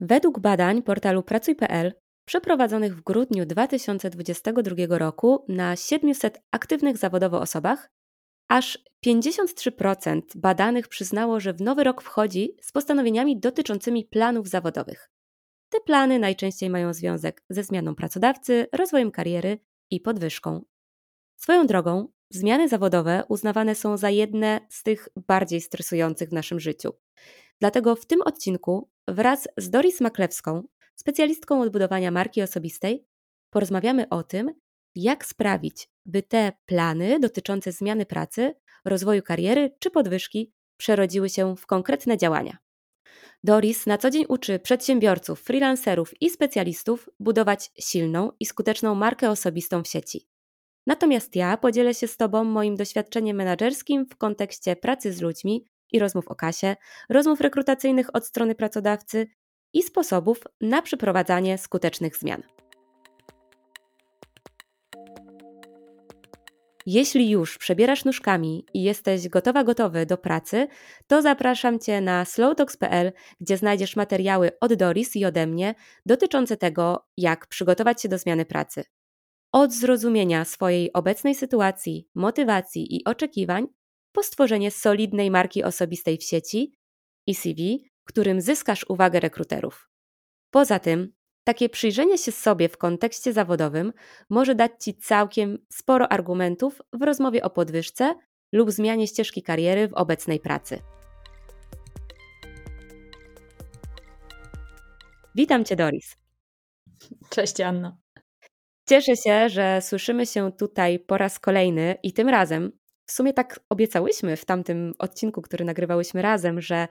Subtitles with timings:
[0.00, 1.92] Według badań portalu Pracuj.pl
[2.24, 7.90] przeprowadzonych w grudniu 2022 roku na 700 aktywnych zawodowo osobach,
[8.48, 15.10] aż 53% badanych przyznało, że w nowy rok wchodzi z postanowieniami dotyczącymi planów zawodowych.
[15.68, 19.58] Te plany najczęściej mają związek ze zmianą pracodawcy, rozwojem kariery
[19.90, 20.64] i podwyżką.
[21.36, 26.90] Swoją drogą, zmiany zawodowe uznawane są za jedne z tych bardziej stresujących w naszym życiu.
[27.60, 30.62] Dlatego w tym odcinku wraz z Doris Maklewską,
[30.96, 33.06] specjalistką od budowania marki osobistej,
[33.50, 34.54] porozmawiamy o tym,
[34.94, 41.66] jak sprawić, by te plany dotyczące zmiany pracy, rozwoju kariery czy podwyżki przerodziły się w
[41.66, 42.58] konkretne działania.
[43.44, 49.82] Doris na co dzień uczy przedsiębiorców, freelancerów i specjalistów budować silną i skuteczną markę osobistą
[49.82, 50.28] w sieci.
[50.86, 55.98] Natomiast ja podzielę się z Tobą moim doświadczeniem menedżerskim w kontekście pracy z ludźmi i
[55.98, 56.76] rozmów o kasie,
[57.08, 59.26] rozmów rekrutacyjnych od strony pracodawcy
[59.72, 62.42] i sposobów na przeprowadzanie skutecznych zmian.
[66.90, 70.68] Jeśli już przebierasz nóżkami i jesteś gotowa, gotowy do pracy,
[71.06, 75.74] to zapraszam Cię na slowtalks.pl, gdzie znajdziesz materiały od Doris i ode mnie
[76.06, 78.84] dotyczące tego, jak przygotować się do zmiany pracy.
[79.52, 83.66] Od zrozumienia swojej obecnej sytuacji, motywacji i oczekiwań,
[84.12, 86.72] po stworzenie solidnej marki osobistej w sieci
[87.26, 89.90] i CV, którym zyskasz uwagę rekruterów.
[90.50, 91.12] Poza tym,
[91.44, 93.92] takie przyjrzenie się sobie w kontekście zawodowym
[94.30, 98.14] może dać Ci całkiem sporo argumentów w rozmowie o podwyżce
[98.52, 100.78] lub zmianie ścieżki kariery w obecnej pracy.
[105.34, 106.16] Witam Cię, Doris.
[107.30, 107.98] Cześć, Anna.
[108.88, 112.77] Cieszę się, że słyszymy się tutaj po raz kolejny i tym razem
[113.08, 116.88] w sumie tak obiecałyśmy w tamtym odcinku, który nagrywałyśmy razem, że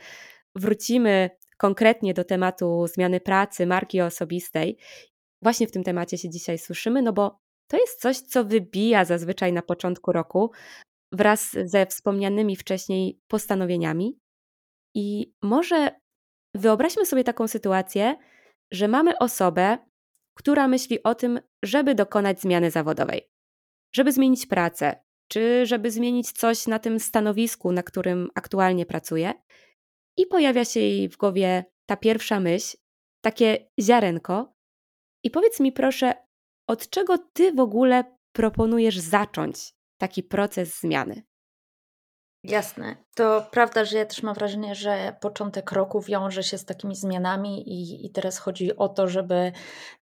[0.55, 4.77] wrócimy konkretnie do tematu zmiany pracy, marki osobistej.
[5.41, 9.53] Właśnie w tym temacie się dzisiaj słyszymy, no bo to jest coś, co wybija zazwyczaj
[9.53, 10.51] na początku roku
[11.11, 14.19] wraz ze wspomnianymi wcześniej postanowieniami.
[14.95, 15.91] I może
[16.55, 18.15] wyobraźmy sobie taką sytuację,
[18.71, 19.77] że mamy osobę,
[20.37, 23.29] która myśli o tym, żeby dokonać zmiany zawodowej,
[23.95, 29.33] żeby zmienić pracę, czy żeby zmienić coś na tym stanowisku, na którym aktualnie pracuje.
[30.17, 32.77] I pojawia się jej w głowie ta pierwsza myśl,
[33.21, 34.53] takie ziarenko.
[35.23, 36.13] I powiedz mi proszę,
[36.67, 41.23] od czego ty w ogóle proponujesz zacząć taki proces zmiany?
[42.43, 42.95] Jasne.
[43.15, 47.69] To prawda, że ja też mam wrażenie, że początek roku wiąże się z takimi zmianami
[47.69, 49.51] i, i teraz chodzi o to, żeby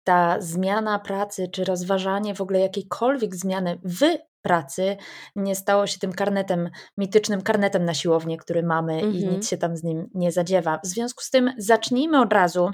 [0.03, 4.05] ta zmiana pracy, czy rozważanie w ogóle jakiejkolwiek zmiany w
[4.45, 4.97] pracy
[5.35, 9.13] nie stało się tym karnetem, mitycznym karnetem na siłownię, który mamy mhm.
[9.13, 10.79] i nic się tam z nim nie zadziewa.
[10.83, 12.69] W związku z tym zacznijmy od razu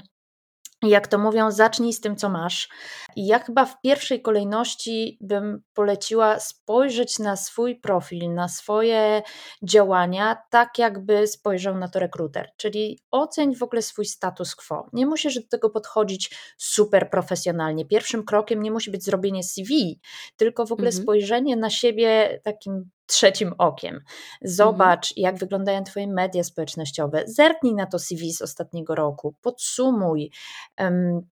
[0.82, 2.68] jak to mówią, zacznij z tym, co masz.
[3.16, 9.22] I ja chyba w pierwszej kolejności bym poleciła spojrzeć na swój profil, na swoje
[9.62, 12.50] działania, tak jakby spojrzał na to rekruter.
[12.56, 14.88] Czyli oceń w ogóle swój status quo.
[14.92, 17.86] Nie musisz do tego podchodzić super profesjonalnie.
[17.86, 20.00] Pierwszym krokiem nie musi być zrobienie CV,
[20.36, 21.02] tylko w ogóle mhm.
[21.02, 24.00] spojrzenie na siebie takim trzecim okiem.
[24.42, 25.22] Zobacz, mhm.
[25.22, 30.30] jak wyglądają Twoje media społecznościowe, zerknij na to CV z ostatniego roku, podsumuj.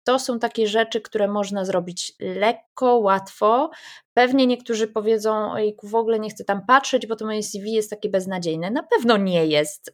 [0.04, 3.70] To są takie rzeczy, które można zrobić lekko, łatwo.
[4.14, 7.90] Pewnie niektórzy powiedzą, oj, w ogóle nie chcę tam patrzeć, bo to moje CV jest
[7.90, 8.70] takie beznadziejne.
[8.70, 9.92] Na pewno nie jest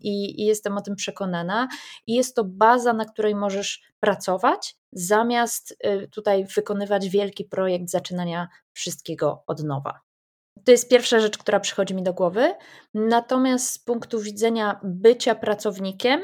[0.00, 1.68] i, i jestem o tym przekonana.
[2.06, 8.48] I jest to baza, na której możesz pracować, zamiast y, tutaj wykonywać wielki projekt zaczynania
[8.72, 10.07] wszystkiego od nowa.
[10.68, 12.54] To jest pierwsza rzecz, która przychodzi mi do głowy.
[12.94, 16.20] Natomiast z punktu widzenia bycia pracownikiem,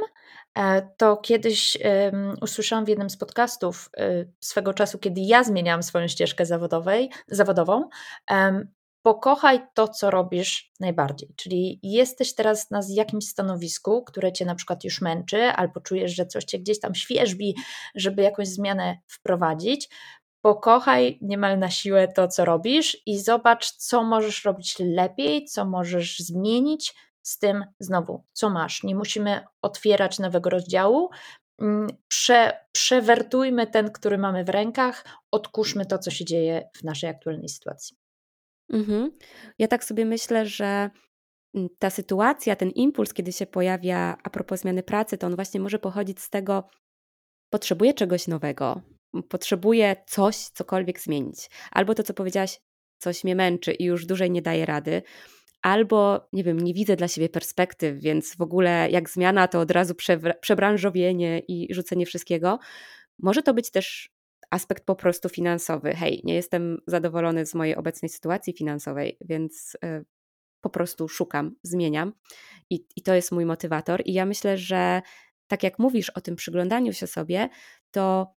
[0.58, 5.82] e, to kiedyś um, usłyszałam w jednym z podcastów um, swego czasu, kiedy ja zmieniałam
[5.82, 7.88] swoją ścieżkę zawodowej, zawodową.
[8.30, 8.68] Um,
[9.02, 11.34] pokochaj to, co robisz najbardziej.
[11.36, 16.26] Czyli jesteś teraz na jakimś stanowisku, które cię na przykład już męczy, albo czujesz, że
[16.26, 17.56] coś cię gdzieś tam świeżbi,
[17.94, 19.88] żeby jakąś zmianę wprowadzić
[20.44, 26.18] pokochaj niemal na siłę to, co robisz i zobacz, co możesz robić lepiej, co możesz
[26.18, 28.82] zmienić z tym znowu, co masz.
[28.82, 31.10] Nie musimy otwierać nowego rozdziału.
[31.60, 37.10] Mm, prze, przewertujmy ten, który mamy w rękach, odkurzmy to, co się dzieje w naszej
[37.10, 37.96] aktualnej sytuacji.
[38.72, 39.12] Mhm.
[39.58, 40.90] Ja tak sobie myślę, że
[41.54, 45.60] mm, ta sytuacja, ten impuls, kiedy się pojawia a propos zmiany pracy, to on właśnie
[45.60, 46.68] może pochodzić z tego,
[47.50, 48.80] potrzebuję czegoś nowego,
[49.22, 51.50] potrzebuję coś, cokolwiek zmienić.
[51.70, 52.60] Albo to, co powiedziałaś,
[52.98, 55.02] coś mnie męczy i już dłużej nie daje rady.
[55.62, 59.70] albo nie wiem, nie widzę dla siebie perspektyw, więc w ogóle jak zmiana to od
[59.70, 59.94] razu
[60.40, 62.58] przebranżowienie i rzucenie wszystkiego.
[63.18, 64.10] Może to być też
[64.50, 65.94] aspekt po prostu finansowy.
[65.94, 70.04] Hej, nie jestem zadowolony z mojej obecnej sytuacji finansowej, więc y,
[70.60, 72.12] po prostu szukam, zmieniam
[72.70, 74.02] i, i to jest mój motywator.
[74.04, 75.02] I ja myślę, że
[75.46, 77.48] tak jak mówisz o tym przyglądaniu się sobie,
[77.90, 78.34] to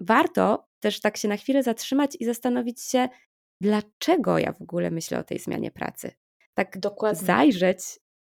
[0.00, 3.08] warto też tak się na chwilę zatrzymać i zastanowić się,
[3.60, 6.12] dlaczego ja w ogóle myślę o tej zmianie pracy.
[6.54, 7.26] Tak Dokładnie.
[7.26, 7.78] zajrzeć,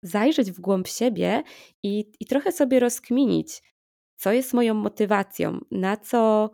[0.02, 1.42] zajrzeć w głąb siebie
[1.82, 3.62] i, i trochę sobie rozkminić,
[4.16, 6.50] co jest moją motywacją, na co,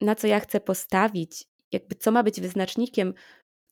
[0.00, 3.14] na co ja chcę postawić, jakby co ma być wyznacznikiem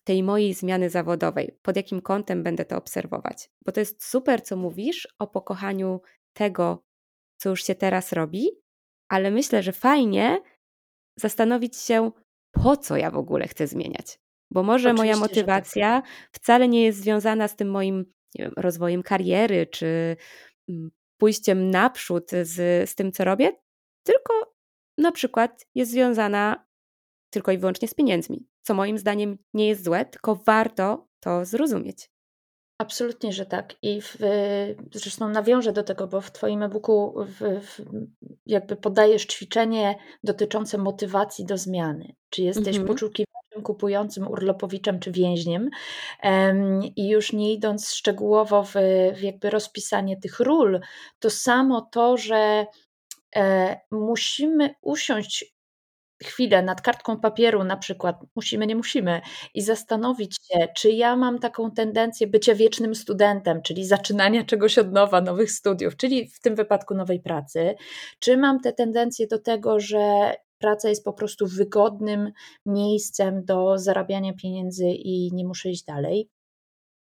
[0.04, 3.50] tej mojej zmiany zawodowej, pod jakim kątem będę to obserwować.
[3.64, 6.00] Bo to jest super, co mówisz o pokochaniu
[6.32, 6.84] tego,
[7.36, 8.48] co już się teraz robi,
[9.08, 10.42] ale myślę, że fajnie
[11.16, 12.10] zastanowić się,
[12.52, 14.18] po co ja w ogóle chcę zmieniać.
[14.50, 16.10] Bo może Oczywiście, moja motywacja tak.
[16.32, 18.04] wcale nie jest związana z tym moim
[18.38, 20.16] wiem, rozwojem kariery czy
[20.68, 20.90] mm,
[21.20, 23.52] pójściem naprzód z, z tym, co robię,
[24.02, 24.54] tylko
[24.98, 26.66] na przykład jest związana
[27.30, 32.10] tylko i wyłącznie z pieniędzmi, co moim zdaniem nie jest złe, tylko warto to zrozumieć.
[32.78, 33.74] Absolutnie, że tak.
[33.82, 34.16] I w,
[34.92, 37.82] zresztą nawiążę do tego, bo w Twoim e-booku w, w,
[38.46, 42.14] jakby podajesz ćwiczenie dotyczące motywacji do zmiany.
[42.30, 42.86] Czy jesteś mhm.
[42.86, 45.70] poszukiwaczem, kupującym, urlopowiczem czy więźniem?
[46.22, 48.74] Um, I już nie idąc szczegółowo w,
[49.14, 50.80] w jakby rozpisanie tych ról,
[51.18, 52.66] to samo to, że
[53.36, 55.57] e, musimy usiąść
[56.24, 59.20] chwilę nad kartką papieru, na przykład, musimy, nie musimy,
[59.54, 64.92] i zastanowić się, czy ja mam taką tendencję bycia wiecznym studentem, czyli zaczynania czegoś od
[64.92, 67.74] nowa, nowych studiów, czyli w tym wypadku nowej pracy,
[68.18, 72.32] czy mam tę tendencję do tego, że praca jest po prostu wygodnym
[72.66, 76.30] miejscem do zarabiania pieniędzy i nie muszę iść dalej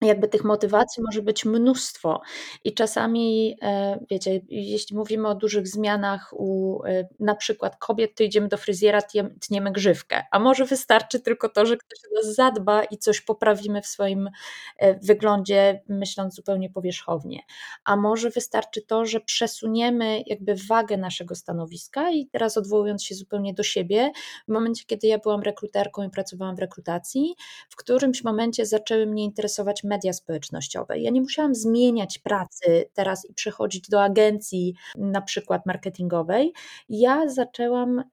[0.01, 2.21] jakby tych motywacji może być mnóstwo.
[2.63, 8.23] I czasami, e, wiecie, jeśli mówimy o dużych zmianach u e, na przykład kobiet, to
[8.23, 9.01] idziemy do fryzjera,
[9.41, 13.81] tniemy grzywkę, a może wystarczy tylko to, że ktoś o nas zadba i coś poprawimy
[13.81, 14.29] w swoim
[14.77, 17.39] e, wyglądzie, myśląc zupełnie powierzchownie,
[17.83, 23.53] a może wystarczy to, że przesuniemy jakby wagę naszego stanowiska i teraz odwołując się zupełnie
[23.53, 24.11] do siebie,
[24.47, 27.35] w momencie, kiedy ja byłam rekruterką i pracowałam w rekrutacji,
[27.69, 30.99] w którymś momencie zaczęły mnie interesować media społecznościowe.
[30.99, 36.53] Ja nie musiałam zmieniać pracy teraz i przechodzić do agencji, na przykład marketingowej.
[36.89, 38.03] Ja zaczęłam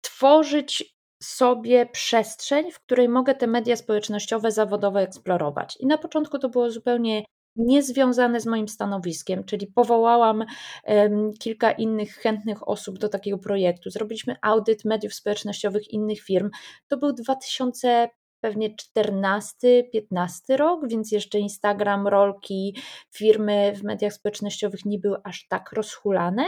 [0.00, 5.76] tworzyć sobie przestrzeń, w której mogę te media społecznościowe zawodowo eksplorować.
[5.80, 7.24] I na początku to było zupełnie
[7.56, 10.44] niezwiązane z moim stanowiskiem, czyli powołałam
[10.84, 13.90] um, kilka innych chętnych osób do takiego projektu.
[13.90, 16.50] Zrobiliśmy audyt mediów społecznościowych innych firm.
[16.88, 18.08] To był 2000
[18.44, 22.76] pewnie 14, 15 rok, więc jeszcze Instagram, rolki,
[23.10, 26.46] firmy w mediach społecznościowych nie były aż tak rozhulane.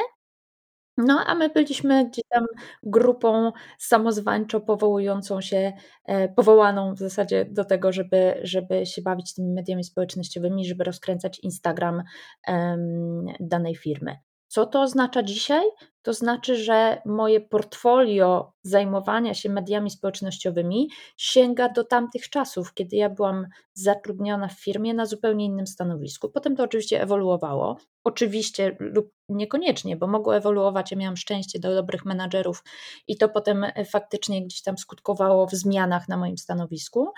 [0.96, 2.46] No, a my byliśmy gdzieś tam
[2.82, 5.72] grupą samozwańczo powołującą się,
[6.04, 11.38] e, powołaną w zasadzie do tego, żeby, żeby się bawić tymi mediami społecznościowymi, żeby rozkręcać
[11.38, 12.02] Instagram
[12.48, 14.16] um, danej firmy.
[14.48, 15.64] Co to oznacza dzisiaj?
[16.06, 23.10] To znaczy, że moje portfolio zajmowania się mediami społecznościowymi sięga do tamtych czasów, kiedy ja
[23.10, 26.28] byłam zatrudniona w firmie na zupełnie innym stanowisku.
[26.28, 27.76] Potem to oczywiście ewoluowało.
[28.04, 30.90] Oczywiście lub niekoniecznie, bo mogło ewoluować.
[30.90, 32.64] Ja miałam szczęście do dobrych menadżerów
[33.08, 37.12] i to potem faktycznie gdzieś tam skutkowało w zmianach na moim stanowisku,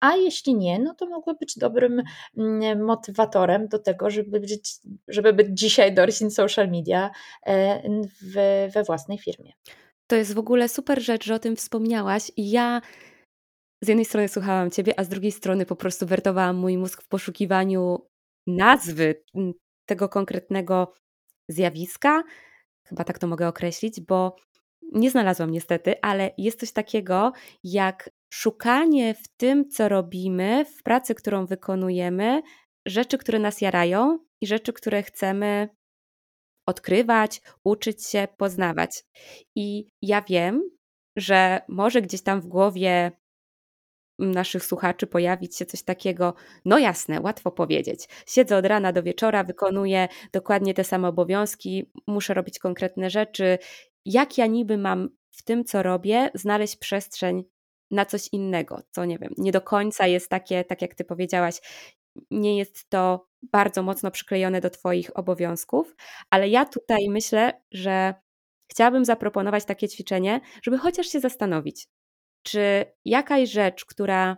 [0.00, 2.02] a jeśli nie, no to mogło być dobrym
[2.36, 4.76] mm, motywatorem do tego, żeby być,
[5.08, 7.10] żeby być dzisiaj Doris in social media
[7.46, 7.82] e,
[8.28, 8.34] w,
[8.74, 9.52] we własnej firmie.
[10.10, 12.80] To jest w ogóle super rzecz, że o tym wspomniałaś i ja
[13.84, 17.08] z jednej strony słuchałam Ciebie, a z drugiej strony po prostu wertowałam mój mózg w
[17.08, 17.98] poszukiwaniu
[18.46, 19.24] nazwy
[19.86, 20.94] tego konkretnego
[21.48, 22.22] zjawiska,
[22.86, 24.36] chyba tak to mogę określić, bo
[24.92, 27.32] nie znalazłam niestety, ale jest coś takiego
[27.64, 32.42] jak szukanie w tym, co robimy, w pracy, którą wykonujemy,
[32.86, 35.68] rzeczy, które nas jarają i rzeczy, które chcemy
[36.68, 39.04] odkrywać, uczyć się, poznawać.
[39.54, 40.70] I ja wiem,
[41.16, 43.12] że może gdzieś tam w głowie
[44.18, 46.34] naszych słuchaczy pojawić się coś takiego,
[46.64, 48.08] no jasne, łatwo powiedzieć.
[48.26, 53.58] Siedzę od rana do wieczora, wykonuję dokładnie te same obowiązki, muszę robić konkretne rzeczy.
[54.04, 57.44] Jak ja niby mam w tym, co robię, znaleźć przestrzeń
[57.90, 61.60] na coś innego, co nie wiem, nie do końca jest takie, tak jak ty powiedziałaś,
[62.30, 65.96] nie jest to bardzo mocno przyklejone do Twoich obowiązków,
[66.30, 68.14] ale ja tutaj myślę, że
[68.70, 71.88] chciałabym zaproponować takie ćwiczenie, żeby chociaż się zastanowić,
[72.42, 74.36] czy jakaś rzecz, która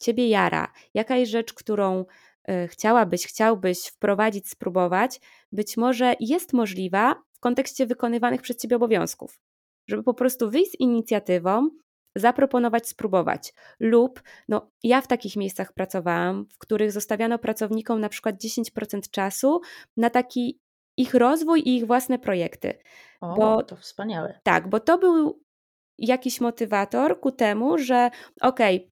[0.00, 2.04] ciebie jara, jaka jest rzecz, którą
[2.50, 5.20] y, chciałabyś, chciałbyś wprowadzić, spróbować,
[5.52, 9.40] być może jest możliwa w kontekście wykonywanych przez ciebie obowiązków.
[9.88, 11.70] Żeby po prostu wyjść z inicjatywą,
[12.16, 13.52] zaproponować, spróbować.
[13.80, 19.60] Lub, no, ja w takich miejscach pracowałam, w których zostawiano pracownikom na przykład 10% czasu
[19.96, 20.60] na taki
[20.96, 22.78] ich rozwój i ich własne projekty.
[23.20, 24.40] O, bo, to wspaniałe.
[24.42, 25.42] Tak, bo to był
[25.98, 28.10] jakiś motywator ku temu, że
[28.40, 28.90] okej, okay,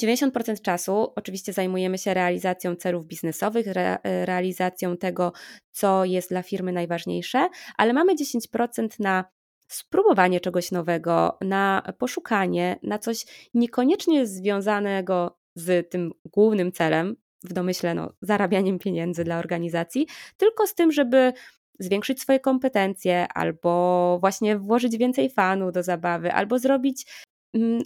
[0.00, 5.32] 90% czasu oczywiście zajmujemy się realizacją celów biznesowych, re, realizacją tego,
[5.70, 9.24] co jest dla firmy najważniejsze, ale mamy 10% na
[9.74, 17.94] spróbowanie czegoś nowego, na poszukanie, na coś niekoniecznie związanego z tym głównym celem, w domyśle
[17.94, 21.32] no, zarabianiem pieniędzy dla organizacji, tylko z tym, żeby
[21.78, 27.06] zwiększyć swoje kompetencje, albo właśnie włożyć więcej fanu do zabawy, albo zrobić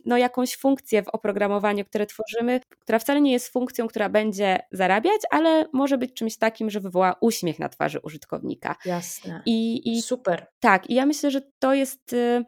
[0.04, 5.20] no, jakąś funkcję w oprogramowaniu, które tworzymy, która wcale nie jest funkcją, która będzie zarabiać,
[5.30, 8.76] ale może być czymś takim, że wywoła uśmiech na twarzy użytkownika.
[8.84, 9.42] Jasne.
[9.46, 10.46] I, i Super.
[10.60, 12.44] Tak, i ja myślę, że to jest y,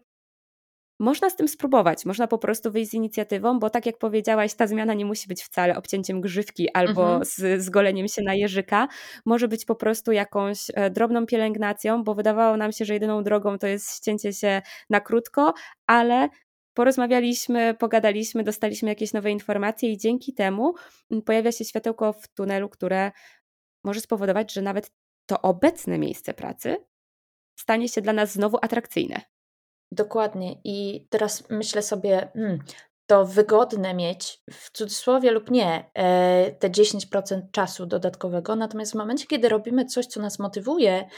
[1.01, 4.67] można z tym spróbować, można po prostu wyjść z inicjatywą, bo tak jak powiedziałaś, ta
[4.67, 7.25] zmiana nie musi być wcale obcięciem grzywki albo mhm.
[7.25, 8.89] z zgoleniem się na jeżyka,
[9.25, 13.59] może być po prostu jakąś e, drobną pielęgnacją, bo wydawało nam się, że jedyną drogą
[13.59, 15.55] to jest ścięcie się na krótko,
[15.87, 16.29] ale
[16.79, 20.75] porozmawialiśmy, pogadaliśmy, dostaliśmy jakieś nowe informacje i dzięki temu
[21.27, 23.13] pojawia się światełko w tunelu, które
[23.85, 24.91] może spowodować, że nawet
[25.27, 26.77] to obecne miejsce pracy
[27.61, 29.21] stanie się dla nas znowu atrakcyjne.
[29.93, 30.61] Dokładnie.
[30.65, 32.59] I teraz myślę sobie, hmm,
[33.07, 38.57] to wygodne mieć, w cudzysłowie lub nie, e, te 10% czasu dodatkowego.
[38.57, 41.09] Natomiast w momencie, kiedy robimy coś, co nas motywuje,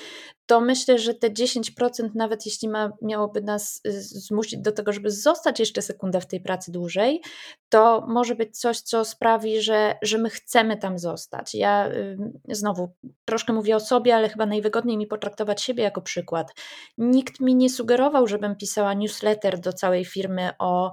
[0.50, 5.11] to myślę, że te 10%, nawet jeśli ma, miałoby nas y, zmusić do tego, żeby
[5.11, 7.21] zostać jeszcze sekundę w tej pracy dłużej,
[7.69, 11.54] to może być coś, co sprawi, że, że my chcemy tam zostać.
[11.54, 12.16] Ja y,
[12.49, 16.52] znowu troszkę mówię o sobie, ale chyba najwygodniej mi potraktować siebie jako przykład.
[16.99, 20.90] Nikt mi nie sugerował, żebym pisała newsletter do całej firmy o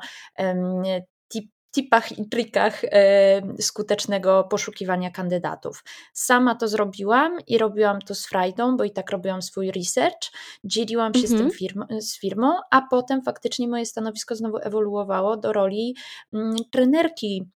[1.71, 5.83] tipach i trikach e, skutecznego poszukiwania kandydatów.
[6.13, 10.31] Sama to zrobiłam i robiłam to z frajdą, bo i tak robiłam swój research,
[10.63, 11.51] dzieliłam się z tym mhm.
[11.51, 15.95] firm, z firmą, a potem faktycznie moje stanowisko znowu ewoluowało do roli
[16.33, 17.49] mm, trenerki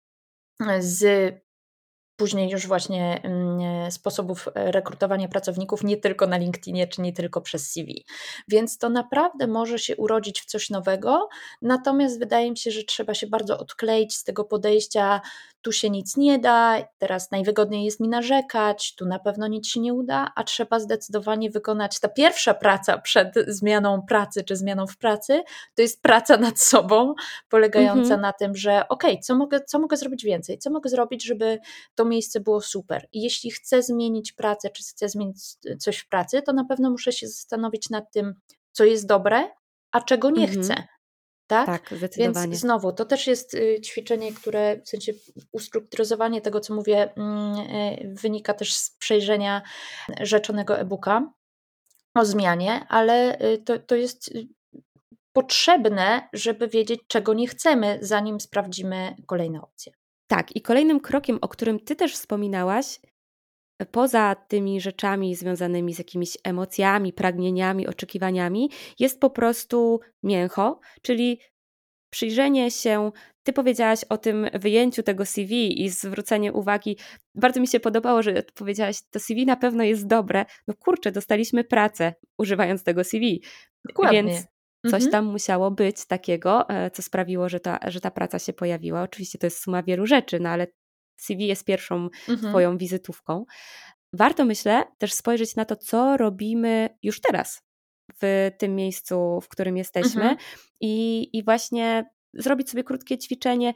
[0.78, 1.34] z
[2.18, 7.40] później już właśnie mm, sposobów e, rekrutowania pracowników nie tylko na LinkedInie czy nie tylko
[7.40, 8.04] przez CV.
[8.48, 11.28] Więc to naprawdę może się urodzić w coś nowego,
[11.62, 15.20] natomiast wydaje mi się, że trzeba się bardzo odkleić z tego podejścia
[15.62, 19.80] tu się nic nie da, teraz najwygodniej jest mi narzekać, tu na pewno nic się
[19.80, 24.96] nie uda, a trzeba zdecydowanie wykonać ta pierwsza praca przed zmianą pracy czy zmianą w
[24.96, 25.42] pracy,
[25.74, 27.14] to jest praca nad sobą,
[27.48, 28.20] polegająca mhm.
[28.20, 31.58] na tym, że okej, okay, co, mogę, co mogę zrobić więcej, co mogę zrobić, żeby
[31.94, 33.08] to miejsce było super.
[33.12, 35.36] I jeśli chcę zmienić pracę, czy chcę zmienić
[35.78, 38.34] coś w pracy, to na pewno muszę się zastanowić nad tym,
[38.72, 39.50] co jest dobre,
[39.92, 40.62] a czego nie mhm.
[40.62, 40.98] chcę
[41.49, 41.67] tak?
[41.67, 42.49] Tak, zdecydowanie.
[42.49, 45.12] Więc znowu, to też jest y, ćwiczenie, które w sensie
[45.52, 49.62] ustrukturyzowanie tego, co mówię, mm, y, wynika też z przejrzenia
[50.21, 51.33] rzeczonego e-booka
[52.14, 54.31] o zmianie, ale y, to, to jest
[55.33, 59.93] potrzebne, żeby wiedzieć, czego nie chcemy, zanim sprawdzimy kolejne opcje.
[60.26, 63.00] Tak, i kolejnym krokiem, o którym Ty też wspominałaś,
[63.87, 71.40] poza tymi rzeczami związanymi z jakimiś emocjami, pragnieniami, oczekiwaniami, jest po prostu mięcho, czyli
[72.11, 73.11] przyjrzenie się.
[73.42, 76.97] Ty powiedziałaś o tym wyjęciu tego CV i zwrócenie uwagi.
[77.35, 80.44] Bardzo mi się podobało, że powiedziałaś, to CV na pewno jest dobre.
[80.68, 83.42] No kurczę, dostaliśmy pracę używając tego CV.
[83.88, 84.23] Dokładnie.
[84.23, 84.47] Więc
[84.87, 85.11] coś mhm.
[85.11, 89.02] tam musiało być takiego, e, co sprawiło, że ta, że ta praca się pojawiła.
[89.02, 90.66] Oczywiście to jest suma wielu rzeczy, no ale
[91.20, 92.52] CV jest pierwszą mhm.
[92.52, 93.44] Twoją wizytówką.
[94.12, 97.62] Warto, myślę, też spojrzeć na to, co robimy już teraz
[98.22, 100.38] w tym miejscu, w którym jesteśmy, mhm.
[100.80, 103.75] i, i właśnie zrobić sobie krótkie ćwiczenie.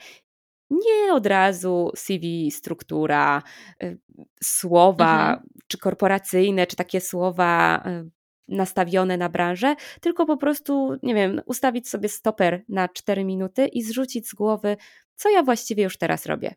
[0.71, 3.43] Nie od razu CV, struktura,
[3.83, 3.99] y,
[4.43, 5.49] słowa, mhm.
[5.67, 8.11] czy korporacyjne, czy takie słowa y,
[8.49, 13.83] nastawione na branżę, tylko po prostu, nie wiem, ustawić sobie stoper na 4 minuty i
[13.83, 14.77] zrzucić z głowy,
[15.15, 16.55] co ja właściwie już teraz robię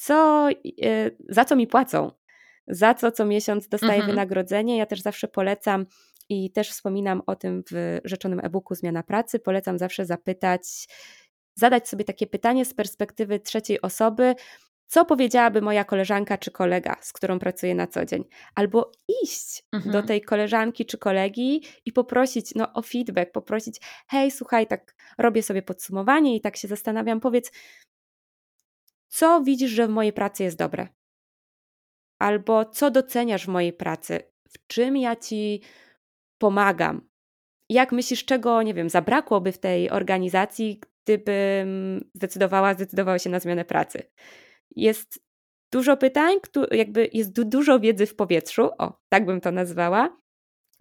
[0.00, 0.48] co,
[0.82, 2.10] e, za co mi płacą,
[2.66, 4.10] za co co miesiąc dostaję mhm.
[4.10, 4.76] wynagrodzenie.
[4.76, 5.86] Ja też zawsze polecam
[6.28, 9.38] i też wspominam o tym w rzeczonym e-booku Zmiana Pracy.
[9.38, 10.62] Polecam zawsze zapytać,
[11.54, 14.34] zadać sobie takie pytanie z perspektywy trzeciej osoby,
[14.86, 18.92] co powiedziałaby moja koleżanka czy kolega, z którą pracuję na co dzień, albo
[19.22, 19.92] iść mhm.
[19.92, 25.42] do tej koleżanki czy kolegi i poprosić no, o feedback, poprosić, hej, słuchaj, tak robię
[25.42, 27.52] sobie podsumowanie i tak się zastanawiam, powiedz,
[29.10, 30.88] co widzisz, że w mojej pracy jest dobre?
[32.18, 34.20] Albo co doceniasz w mojej pracy?
[34.48, 35.62] W czym ja ci
[36.38, 37.08] pomagam?
[37.68, 43.64] Jak myślisz, czego, nie wiem, zabrakłoby w tej organizacji, gdybym zdecydowała, zdecydowała się na zmianę
[43.64, 44.02] pracy?
[44.76, 45.24] Jest
[45.72, 46.34] dużo pytań,
[46.70, 50.20] jakby jest dużo wiedzy w powietrzu, o, tak bym to nazwała,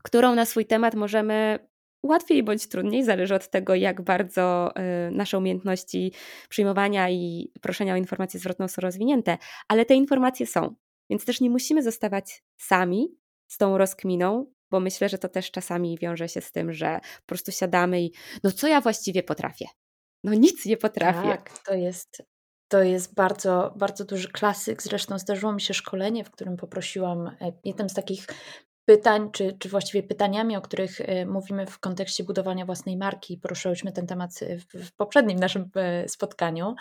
[0.04, 1.69] którą na swój temat możemy
[2.04, 4.72] łatwiej bądź trudniej, zależy od tego, jak bardzo
[5.08, 6.14] y, nasze umiejętności
[6.50, 9.38] przyjmowania i proszenia o informacje zwrotne są rozwinięte,
[9.68, 10.76] ale te informacje są.
[11.10, 15.98] Więc też nie musimy zostawać sami z tą rozkminą, bo myślę, że to też czasami
[15.98, 18.14] wiąże się z tym, że po prostu siadamy i
[18.44, 19.66] no co ja właściwie potrafię?
[20.24, 21.30] No nic nie potrafię.
[21.30, 22.24] Tak, to jest,
[22.68, 24.84] to jest bardzo, bardzo duży klasyk.
[24.84, 28.28] Zresztą zdarzyło mi się szkolenie, w którym poprosiłam, e, jednym z takich
[28.90, 33.92] pytań, czy, czy właściwie pytaniami, o których e, mówimy w kontekście budowania własnej marki, poruszyłyśmy
[33.92, 36.76] ten temat w, w poprzednim naszym e, spotkaniu,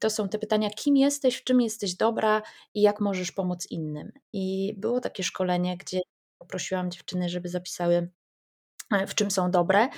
[0.00, 2.42] to są te pytania, kim jesteś, w czym jesteś dobra
[2.74, 4.12] i jak możesz pomóc innym.
[4.32, 6.00] I było takie szkolenie, gdzie
[6.38, 8.21] poprosiłam dziewczyny, żeby zapisały E,
[9.06, 9.88] w czym są dobre.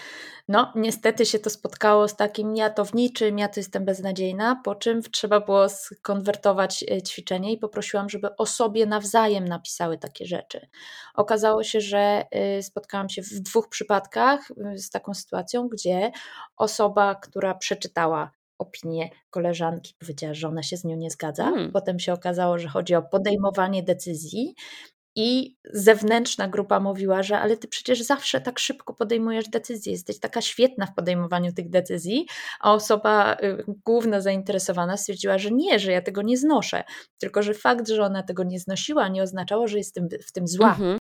[0.49, 4.61] No, niestety się to spotkało z takim ja to w niczym, ja to jestem beznadziejna,
[4.65, 10.27] po czym trzeba było skonwertować e, ćwiczenie i poprosiłam, żeby o sobie nawzajem napisały takie
[10.27, 10.69] rzeczy.
[11.15, 14.41] Okazało się, że e, spotkałam się w dwóch przypadkach
[14.77, 16.11] z taką sytuacją, gdzie
[16.57, 21.45] osoba, która przeczytała opinię koleżanki, powiedziała, że ona się z nią nie zgadza.
[21.45, 21.73] Hmm.
[21.73, 24.55] Potem się okazało, że chodzi o podejmowanie decyzji
[25.17, 30.41] i zewnętrzna grupa mówiła, że ale ty przecież zawsze tak szybko podejmujesz decyzje, jesteś taka
[30.41, 32.27] świetna w podejmowaniu tych decyzji,
[32.61, 36.85] a osoba y, główna zainteresowana stwierdziła, że nie, że ja tego nie znoszę,
[37.19, 40.71] tylko że fakt, że ona tego nie znosiła, nie oznaczało, że jest w tym zła.
[40.71, 40.99] Mhm.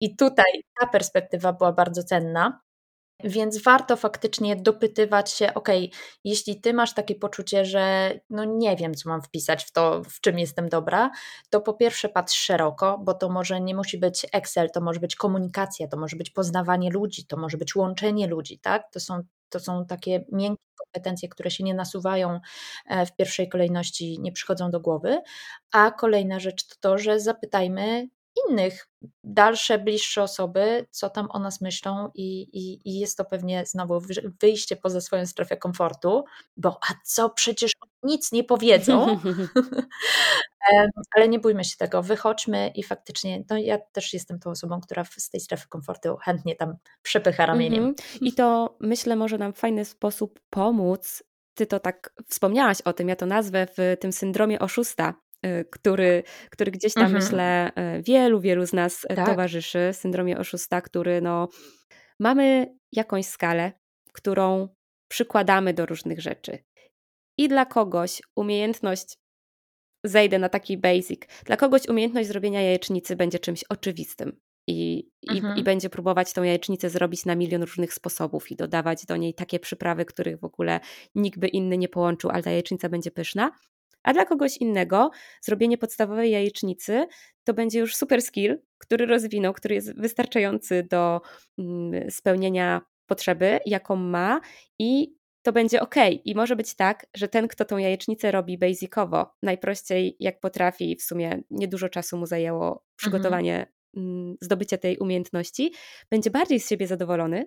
[0.00, 2.60] I tutaj ta perspektywa była bardzo cenna.
[3.22, 5.68] Więc warto faktycznie dopytywać się, ok,
[6.24, 10.20] jeśli ty masz takie poczucie, że no nie wiem, co mam wpisać w to, w
[10.20, 11.10] czym jestem dobra,
[11.50, 15.16] to po pierwsze patrz szeroko, bo to może nie musi być Excel, to może być
[15.16, 18.90] komunikacja, to może być poznawanie ludzi, to może być łączenie ludzi, tak?
[18.92, 22.40] To są, to są takie miękkie kompetencje, które się nie nasuwają
[22.88, 25.22] e, w pierwszej kolejności, nie przychodzą do głowy.
[25.72, 28.08] A kolejna rzecz to to, że zapytajmy
[28.48, 28.88] innych,
[29.24, 34.02] dalsze, bliższe osoby, co tam o nas myślą, i, i, i jest to pewnie znowu
[34.40, 36.24] wyjście poza swoją strefę komfortu,
[36.56, 39.20] bo a co przecież nic nie powiedzą.
[41.16, 45.04] Ale nie bójmy się tego, wychodźmy i faktycznie, no ja też jestem tą osobą, która
[45.04, 47.82] z tej strefy komfortu chętnie tam przepycha ramieniem.
[47.84, 48.18] Mm -hmm.
[48.20, 51.22] I to myślę może nam w fajny sposób pomóc.
[51.54, 55.14] Ty to tak wspomniałaś o tym, ja to nazwę w tym syndromie oszusta,
[55.70, 57.22] który, który gdzieś tam, mhm.
[57.22, 59.26] myślę, y, wielu, wielu z nas y, tak.
[59.26, 61.48] towarzyszy, syndromie oszusta, który no,
[62.20, 63.72] mamy jakąś skalę,
[64.12, 64.68] którą
[65.08, 66.58] przykładamy do różnych rzeczy.
[67.38, 69.18] I dla kogoś umiejętność,
[70.04, 74.40] zejdę na taki basic, dla kogoś umiejętność zrobienia jajecznicy będzie czymś oczywistym.
[74.68, 75.56] I, mhm.
[75.56, 79.34] i, i, będzie próbować tą jajecznicę zrobić na milion różnych sposobów i dodawać do niej
[79.34, 80.80] takie przyprawy, których w ogóle
[81.14, 83.52] nikt by inny nie połączył, ale ta jajecznica będzie pyszna.
[84.04, 87.06] A dla kogoś innego zrobienie podstawowej jajecznicy
[87.44, 91.20] to będzie już super skill, który rozwinął, który jest wystarczający do
[91.58, 94.40] mm, spełnienia potrzeby, jaką ma
[94.78, 95.94] i to będzie ok.
[96.24, 101.02] I może być tak, że ten, kto tą jajecznicę robi basicowo, najprościej jak potrafi, w
[101.02, 102.80] sumie niedużo czasu mu zajęło mhm.
[102.96, 104.36] przygotowanie, mhm.
[104.40, 105.72] zdobycie tej umiejętności,
[106.10, 107.46] będzie bardziej z siebie zadowolony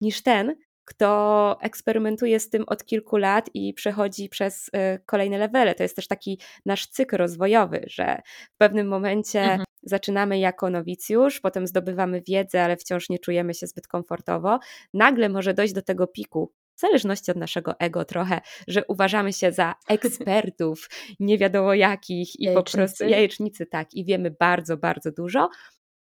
[0.00, 0.56] niż ten,
[0.88, 4.70] kto eksperymentuje z tym od kilku lat i przechodzi przez y,
[5.06, 5.74] kolejne levele.
[5.74, 8.22] To jest też taki nasz cykl rozwojowy, że
[8.54, 9.64] w pewnym momencie mhm.
[9.82, 14.58] zaczynamy jako nowicjusz, potem zdobywamy wiedzę, ale wciąż nie czujemy się zbyt komfortowo.
[14.94, 19.52] Nagle może dojść do tego piku, w zależności od naszego ego trochę, że uważamy się
[19.52, 20.88] za ekspertów,
[21.20, 25.48] nie wiadomo jakich i po prostu jajecznicy, tak, i wiemy bardzo, bardzo dużo.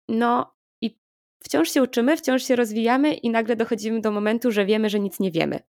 [0.08, 0.59] No
[1.44, 5.20] wciąż się uczymy, wciąż się rozwijamy i nagle dochodzimy do momentu, że wiemy, że nic
[5.20, 5.60] nie wiemy.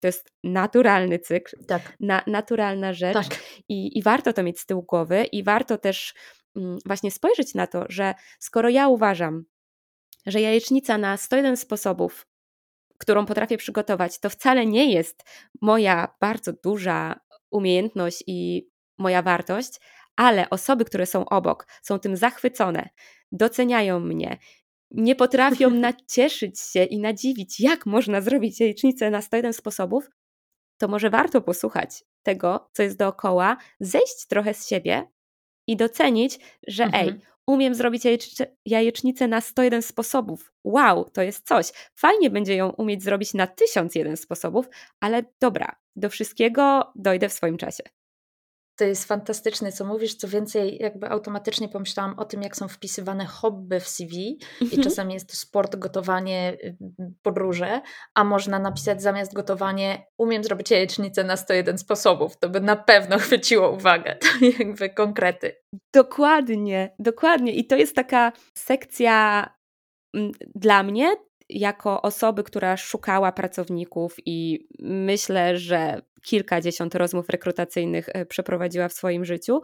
[0.00, 1.96] To jest naturalny cykl, tak.
[2.00, 3.38] na, naturalna rzecz tak.
[3.68, 6.14] i, i warto to mieć z tyłu głowy i warto też
[6.56, 9.44] mm, właśnie spojrzeć na to, że skoro ja uważam,
[10.26, 12.26] że jajecznica na 101 sposobów,
[12.98, 15.24] którą potrafię przygotować, to wcale nie jest
[15.60, 19.80] moja bardzo duża umiejętność i moja wartość,
[20.16, 22.88] ale osoby, które są obok, są tym zachwycone,
[23.32, 24.38] doceniają mnie,
[24.90, 30.10] nie potrafią nacieszyć się i nadziwić, jak można zrobić jajecznicę na 101 sposobów,
[30.78, 35.08] to może warto posłuchać tego, co jest dookoła, zejść trochę z siebie
[35.66, 37.08] i docenić, że mhm.
[37.08, 38.02] ej, umiem zrobić
[38.66, 40.52] jajecznicę na 101 sposobów.
[40.64, 41.72] Wow, to jest coś.
[41.96, 44.66] Fajnie będzie ją umieć zrobić na 1001 sposobów,
[45.00, 47.82] ale dobra, do wszystkiego dojdę w swoim czasie.
[48.78, 50.14] To jest fantastyczne, co mówisz.
[50.14, 54.80] Co więcej, jakby automatycznie pomyślałam o tym, jak są wpisywane hobby w CV mhm.
[54.80, 56.76] i czasami jest to sport, gotowanie, y,
[57.22, 57.80] podróże,
[58.14, 62.36] a można napisać zamiast gotowanie umiem zrobić jajecznicę na 101 sposobów.
[62.36, 64.16] To by na pewno chwyciło uwagę.
[64.16, 64.26] To
[64.58, 65.56] jakby konkrety.
[65.94, 67.52] Dokładnie, dokładnie.
[67.52, 69.46] I to jest taka sekcja
[70.14, 71.16] mm, dla mnie
[71.48, 79.24] jako osoby, która szukała pracowników i myślę, że kilkadziesiąt rozmów rekrutacyjnych e, przeprowadziła w swoim
[79.24, 79.60] życiu,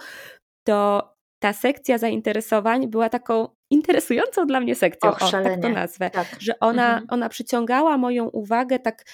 [0.64, 6.10] to ta sekcja zainteresowań była taką interesującą dla mnie sekcją, Och, o, tak to nazwę,
[6.10, 6.26] tak.
[6.40, 7.06] że ona, mhm.
[7.10, 9.04] ona przyciągała moją uwagę tak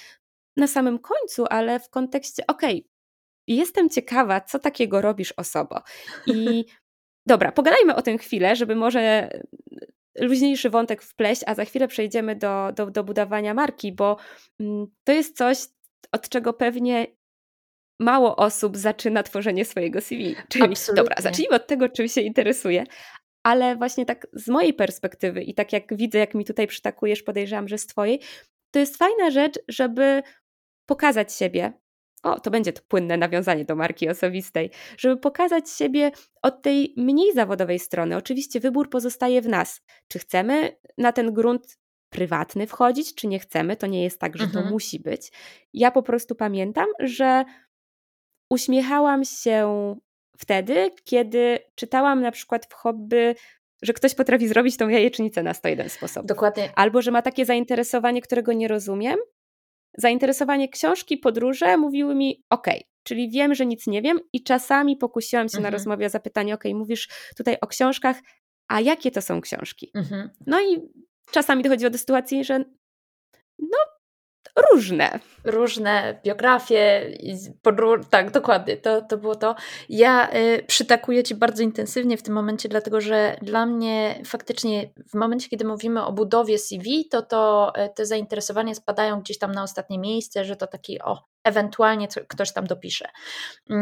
[0.57, 2.90] na samym końcu, ale w kontekście, okej, okay,
[3.46, 5.83] jestem ciekawa, co takiego robisz osobo.
[6.26, 6.64] I
[7.26, 9.31] dobra, pogadajmy o tym chwilę, żeby może
[10.20, 14.16] luźniejszy wątek wpleść, a za chwilę przejdziemy do, do, do budowania marki, bo
[14.61, 15.59] mm, to jest coś,
[16.12, 17.07] od czego pewnie
[18.00, 20.36] mało osób zaczyna tworzenie swojego CV.
[20.48, 21.02] Czyli Absolutnie.
[21.02, 22.84] dobra, zacznijmy od tego, czym się interesuje.
[23.42, 27.68] Ale właśnie tak z mojej perspektywy i tak jak widzę, jak mi tutaj przytakujesz, podejrzewam,
[27.68, 28.20] że z twojej,
[28.70, 30.22] to jest fajna rzecz, żeby
[30.86, 31.72] pokazać siebie,
[32.22, 36.10] o, to będzie to płynne nawiązanie do marki osobistej, żeby pokazać siebie
[36.42, 38.16] od tej mniej zawodowej strony.
[38.16, 39.80] Oczywiście wybór pozostaje w nas.
[40.08, 41.78] Czy chcemy na ten grunt
[42.10, 44.64] prywatny wchodzić, czy nie chcemy, to nie jest tak, że mhm.
[44.64, 45.32] to musi być.
[45.72, 47.44] Ja po prostu pamiętam, że
[48.50, 49.94] uśmiechałam się
[50.38, 53.34] wtedy, kiedy czytałam na przykład w hobby
[53.82, 56.26] że ktoś potrafi zrobić tą jajecznicę na 101 sposób.
[56.26, 56.72] Dokładnie.
[56.76, 59.16] Albo że ma takie zainteresowanie, którego nie rozumiem,
[59.98, 62.66] zainteresowanie książki, podróże mówiły mi ok,
[63.02, 65.62] czyli wiem, że nic nie wiem i czasami pokusiłam się mhm.
[65.62, 68.16] na rozmowie o zapytanie, ok, mówisz tutaj o książkach,
[68.68, 69.90] a jakie to są książki?
[69.94, 70.30] Mhm.
[70.46, 70.80] No i
[71.30, 72.58] czasami dochodziło do sytuacji, że
[73.58, 73.78] no
[74.72, 75.18] różne.
[75.44, 77.10] Różne biografie,
[78.10, 79.54] tak, dokładnie, to, to było to.
[79.88, 85.14] Ja y, przytakuję Ci bardzo intensywnie w tym momencie, dlatego że dla mnie faktycznie w
[85.14, 89.62] momencie, kiedy mówimy o budowie CV, to, to y, te zainteresowania spadają gdzieś tam na
[89.62, 93.08] ostatnie miejsce, że to taki, o, ewentualnie ktoś tam dopisze.
[93.70, 93.74] Y,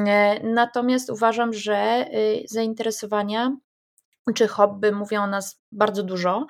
[0.43, 3.57] natomiast uważam, że y, zainteresowania
[4.35, 6.47] czy hobby mówią o nas bardzo dużo,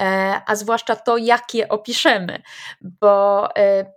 [0.00, 2.42] e, a zwłaszcza to, jak je opiszemy,
[2.80, 3.92] bo e,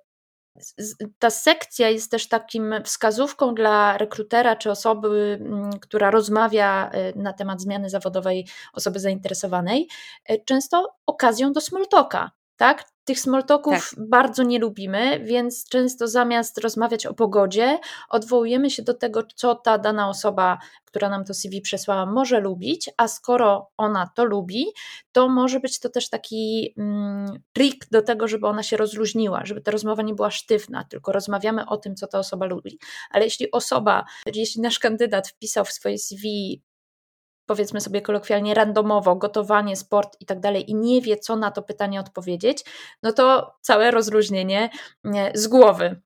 [1.20, 5.40] ta sekcja jest też takim wskazówką dla rekrutera czy osoby,
[5.82, 9.88] która rozmawia e, na temat zmiany zawodowej osoby zainteresowanej,
[10.46, 12.32] często okazją do smoltoka.
[12.58, 12.94] Tak?
[13.06, 14.08] Tych smoltoków tak.
[14.08, 19.78] bardzo nie lubimy, więc często zamiast rozmawiać o pogodzie, odwołujemy się do tego, co ta
[19.78, 24.66] dana osoba, która nam to CV przesłała, może lubić, a skoro ona to lubi,
[25.12, 29.62] to może być to też taki mm, trik do tego, żeby ona się rozluźniła, żeby
[29.62, 32.80] ta rozmowa nie była sztywna, tylko rozmawiamy o tym, co ta osoba lubi.
[33.10, 36.62] Ale jeśli osoba, jeśli nasz kandydat wpisał w swoje CV
[37.46, 41.62] powiedzmy sobie kolokwialnie randomowo, gotowanie, sport i tak dalej i nie wie, co na to
[41.62, 42.66] pytanie odpowiedzieć,
[43.04, 44.70] no to całe rozluźnienie
[45.34, 46.02] z głowy.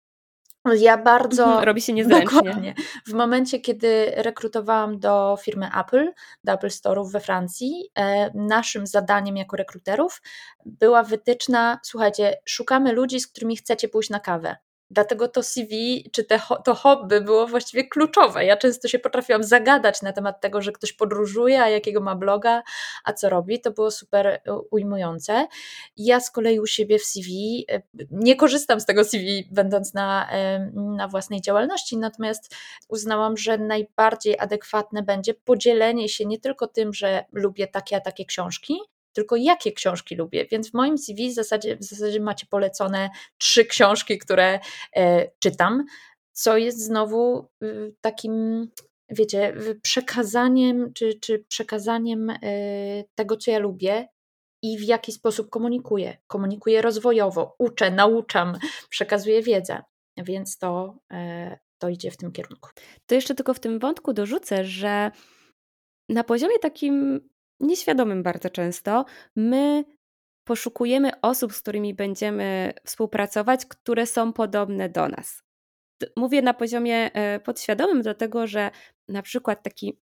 [0.76, 1.44] Ja bardzo.
[1.44, 2.42] Mhm, robi się niezręcznie.
[2.42, 2.74] Dokładnie.
[3.08, 6.12] W momencie, kiedy rekrutowałam do firmy Apple,
[6.44, 10.22] do Apple Store'ów we Francji, e, naszym zadaniem jako rekruterów
[10.66, 14.56] była wytyczna: słuchajcie, szukamy ludzi, z którymi chcecie pójść na kawę.
[14.92, 18.46] Dlatego to CV czy te, to hobby było właściwie kluczowe.
[18.46, 22.64] Ja często się potrafiłam zagadać na temat tego, że ktoś podróżuje, a jakiego ma bloga,
[23.04, 23.62] a co robi.
[23.62, 25.48] To było super e, ujmujące.
[25.98, 30.32] Ja z kolei u siebie w CV e, nie korzystam z tego CV, będąc na,
[30.32, 32.56] e, na własnej działalności, natomiast
[32.88, 38.26] uznałam, że najbardziej adekwatne będzie podzielenie się nie tylko tym, że lubię takie a takie
[38.26, 38.80] książki,
[39.18, 40.46] tylko jakie książki lubię.
[40.52, 44.60] Więc w moim CV w zasadzie, w zasadzie macie polecone trzy książki, które
[44.96, 45.86] e, czytam,
[46.34, 48.68] co jest znowu y, takim
[49.10, 52.38] wiecie, przekazaniem, czy, czy przekazaniem e,
[53.16, 54.08] tego, co ja lubię
[54.64, 56.18] i w jaki sposób komunikuję.
[56.28, 58.58] Komunikuję rozwojowo, uczę, nauczam,
[58.90, 59.82] przekazuję wiedzę,
[60.18, 62.70] więc to, e, to idzie w tym kierunku.
[63.06, 65.12] To jeszcze tylko w tym wątku dorzucę, że
[66.10, 69.86] na poziomie takim nieświadomym bardzo często, my
[70.44, 75.44] poszukujemy osób, z którymi będziemy współpracować, które są podobne do nas.
[76.16, 78.72] Mówię na poziomie e, podświadomym, dlatego że
[79.08, 80.00] na przykład taki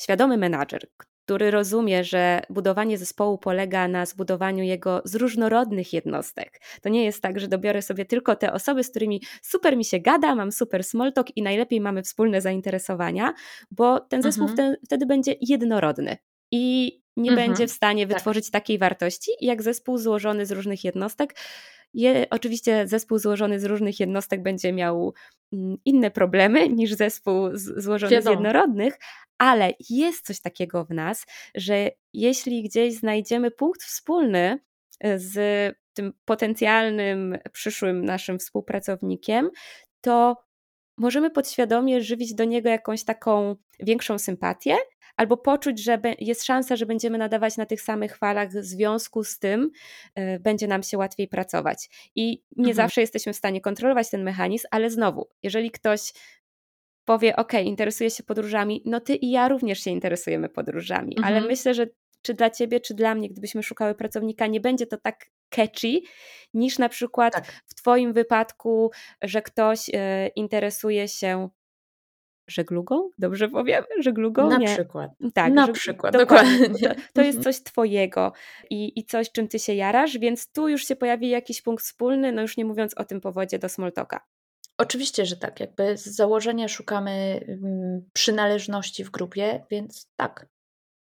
[0.00, 0.88] świadomy menadżer,
[1.28, 6.60] który rozumie, że budowanie zespołu polega na zbudowaniu jego z różnorodnych jednostek.
[6.82, 9.98] To nie jest tak, że dobiorę sobie tylko te osoby, z którymi super mi się
[10.00, 13.34] gada, mam super small talk i najlepiej mamy wspólne zainteresowania,
[13.70, 14.76] bo ten zespół mhm.
[14.84, 16.16] wtedy będzie jednorodny
[16.50, 18.16] i nie mhm, będzie w stanie tak.
[18.16, 18.52] wytworzyć tak.
[18.62, 21.34] takiej wartości, jak zespół złożony z różnych jednostek.
[21.94, 25.14] Je, oczywiście zespół złożony z różnych jednostek będzie miał
[25.52, 28.36] mm, inne problemy niż zespół z, złożony Wiadomo.
[28.36, 28.98] z jednorodnych,
[29.38, 34.58] ale jest coś takiego w nas, że jeśli gdzieś znajdziemy punkt wspólny
[35.00, 35.36] e, z
[35.94, 39.50] tym potencjalnym przyszłym naszym współpracownikiem,
[40.00, 40.36] to
[40.98, 44.76] możemy podświadomie żywić do niego jakąś taką większą sympatię,
[45.18, 49.38] albo poczuć, że jest szansa, że będziemy nadawać na tych samych falach, w związku z
[49.38, 49.70] tym
[50.18, 51.90] y, będzie nam się łatwiej pracować.
[52.14, 52.74] I nie mhm.
[52.74, 56.12] zawsze jesteśmy w stanie kontrolować ten mechanizm, ale znowu, jeżeli ktoś
[57.04, 61.34] powie, OK, interesuje się podróżami, no ty i ja również się interesujemy podróżami, mhm.
[61.34, 61.86] ale myślę, że
[62.22, 66.00] czy dla ciebie, czy dla mnie, gdybyśmy szukały pracownika, nie będzie to tak catchy,
[66.54, 67.44] niż na przykład tak.
[67.66, 68.90] w Twoim wypadku,
[69.22, 69.92] że ktoś y,
[70.36, 71.48] interesuje się
[72.48, 73.84] żeglugą, dobrze powiem?
[74.00, 74.48] Żeglugą?
[74.48, 74.66] Na nie.
[74.66, 75.10] przykład.
[75.34, 76.58] Tak, na przykład, dokładnie.
[76.58, 76.88] dokładnie.
[76.88, 77.42] To, to, jest mhm.
[77.42, 78.32] coś twojego
[78.70, 82.32] i, i coś, czym ty się jarasz, więc tu już się pojawi jakiś punkt wspólny,
[82.32, 84.24] no już nie mówiąc o tym powodzie do Smoltoka.
[84.78, 85.60] Oczywiście, że tak.
[85.60, 90.46] Jakby z założenia szukamy mm, przynależności w grupie, więc tak,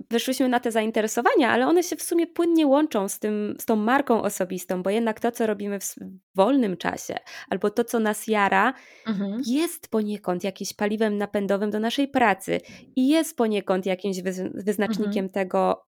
[0.09, 3.75] wyszłyśmy na te zainteresowania, ale one się w sumie płynnie łączą z, tym, z tą
[3.75, 5.95] marką osobistą, bo jednak to, co robimy w
[6.35, 7.15] wolnym czasie,
[7.49, 8.73] albo to, co nas jara,
[9.07, 9.41] mhm.
[9.47, 12.61] jest poniekąd jakimś paliwem napędowym do naszej pracy
[12.95, 14.21] i jest poniekąd jakimś
[14.53, 15.29] wyznacznikiem mhm.
[15.29, 15.85] tego,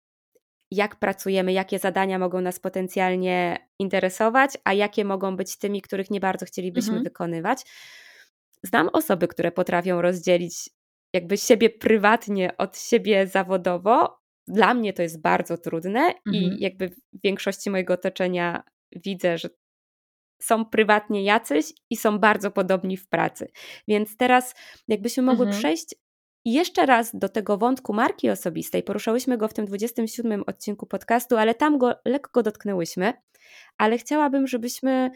[0.72, 6.20] jak pracujemy, jakie zadania mogą nas potencjalnie interesować, a jakie mogą być tymi, których nie
[6.20, 7.04] bardzo chcielibyśmy mhm.
[7.04, 7.64] wykonywać.
[8.64, 10.70] Znam osoby, które potrafią rozdzielić
[11.14, 16.16] jakby siebie prywatnie od siebie zawodowo, dla mnie to jest bardzo trudne mhm.
[16.26, 19.50] i jakby w większości mojego otoczenia widzę, że
[20.42, 23.48] są prywatnie jacyś i są bardzo podobni w pracy.
[23.88, 24.56] Więc teraz
[24.88, 25.60] jakbyśmy mogły mhm.
[25.60, 25.96] przejść
[26.46, 28.84] jeszcze raz do tego wątku marki osobistej.
[28.84, 33.14] Poruszałyśmy go w tym 27 odcinku podcastu, ale tam go lekko dotknęłyśmy.
[33.78, 35.12] Ale chciałabym, żebyśmy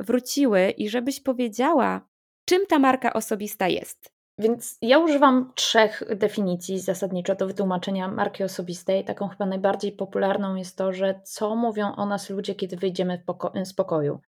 [0.00, 2.08] wróciły i żebyś powiedziała,
[2.44, 4.12] czym ta marka osobista jest.
[4.38, 9.04] Więc ja używam trzech definicji zasadniczo do wytłumaczenia marki osobistej.
[9.04, 13.22] Taką chyba najbardziej popularną jest to, że co mówią o nas ludzie, kiedy wyjdziemy
[13.64, 14.20] z pokoju.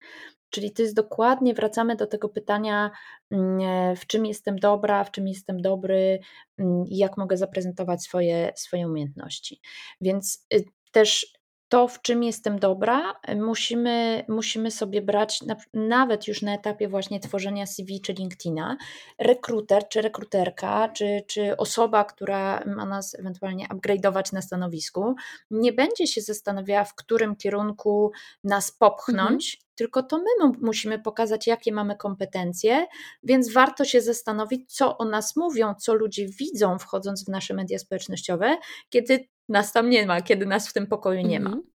[0.49, 2.91] Czyli to jest dokładnie, wracamy do tego pytania,
[3.31, 6.19] mm, w czym jestem dobra, w czym jestem dobry
[6.57, 9.61] mm, jak mogę zaprezentować swoje, swoje umiejętności.
[10.01, 11.33] Więc y, też
[11.71, 17.19] to, w czym jestem dobra, musimy, musimy sobie brać na, nawet już na etapie właśnie
[17.19, 18.77] tworzenia CV czy LinkedIna.
[19.19, 25.15] Rekruter czy rekruterka, czy, czy osoba, która ma nas ewentualnie upgrade'ować na stanowisku,
[25.51, 28.11] nie będzie się zastanawiała, w którym kierunku
[28.43, 29.71] nas popchnąć, mhm.
[29.75, 32.87] tylko to my musimy pokazać, jakie mamy kompetencje,
[33.23, 37.79] więc warto się zastanowić, co o nas mówią, co ludzie widzą, wchodząc w nasze media
[37.79, 38.57] społecznościowe,
[38.89, 41.49] kiedy nas tam nie ma, kiedy nas w tym pokoju nie ma.
[41.49, 41.71] Mhm.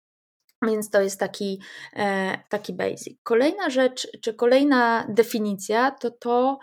[0.62, 1.62] Więc to jest taki,
[1.96, 3.20] e, taki basic.
[3.24, 6.60] Kolejna rzecz, czy kolejna definicja, to to,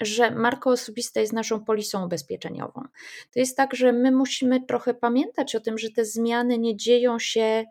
[0.00, 2.82] że marka osobista jest naszą polisą ubezpieczeniową.
[3.32, 7.18] To jest tak, że my musimy trochę pamiętać o tym, że te zmiany nie dzieją
[7.18, 7.64] się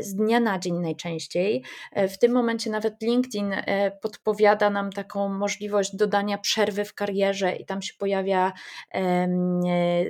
[0.00, 1.64] z dnia na dzień najczęściej.
[1.92, 7.56] E, w tym momencie nawet LinkedIn e, podpowiada nam taką możliwość dodania przerwy w karierze
[7.56, 8.52] i tam się pojawia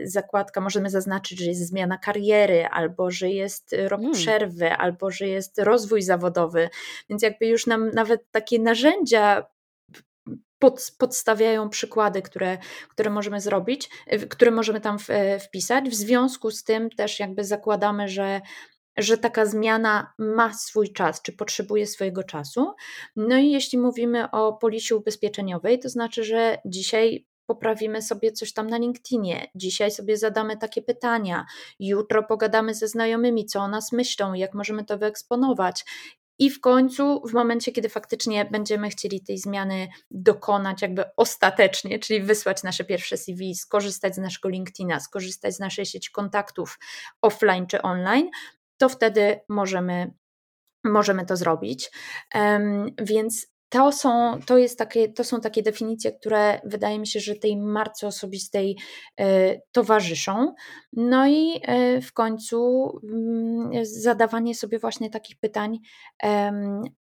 [0.05, 4.13] zakładka, możemy zaznaczyć, że jest zmiana kariery, albo że jest rok mm.
[4.13, 6.69] przerwy, albo że jest rozwój zawodowy.
[7.11, 9.45] Więc jakby już nam nawet takie narzędzia
[10.59, 13.91] pod, podstawiają przykłady, które, które możemy zrobić,
[14.31, 15.09] które możemy tam w,
[15.41, 15.89] wpisać.
[15.89, 18.41] W związku z tym też jakby zakładamy, że
[18.99, 22.73] że taka zmiana ma swój czas, czy potrzebuje swojego czasu.
[23.17, 28.67] No i jeśli mówimy o polisie ubezpieczeniowej, to znaczy, że dzisiaj poprawimy sobie coś tam
[28.67, 31.47] na LinkedInie, dzisiaj sobie zadamy takie pytania,
[31.81, 35.85] jutro pogadamy ze znajomymi, co o nas myślą, jak możemy to wyeksponować.
[36.41, 42.23] I w końcu, w momencie, kiedy faktycznie będziemy chcieli tej zmiany dokonać, jakby ostatecznie, czyli
[42.23, 46.79] wysłać nasze pierwsze CV, skorzystać z naszego LinkedIna, skorzystać z naszej sieci kontaktów
[47.23, 48.31] offline czy online,
[48.79, 50.13] to wtedy możemy,
[50.85, 51.91] możemy to zrobić.
[53.03, 57.35] Więc to są, to, jest takie, to są takie definicje, które wydaje mi się, że
[57.35, 58.77] tej marce osobistej
[59.21, 60.55] e, towarzyszą.
[60.93, 65.79] No i e, w końcu mm, zadawanie sobie właśnie takich pytań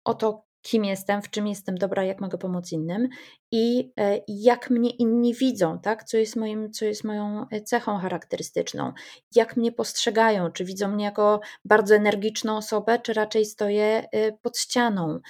[0.05, 3.09] o to, kim jestem, w czym jestem dobra, jak mogę pomóc innym
[3.53, 6.05] i e, jak mnie inni widzą, tak?
[6.05, 8.93] co, jest moim, co jest moją e, cechą charakterystyczną,
[9.35, 14.59] jak mnie postrzegają, czy widzą mnie jako bardzo energiczną osobę, czy raczej stoję e, pod
[14.59, 15.21] ścianą,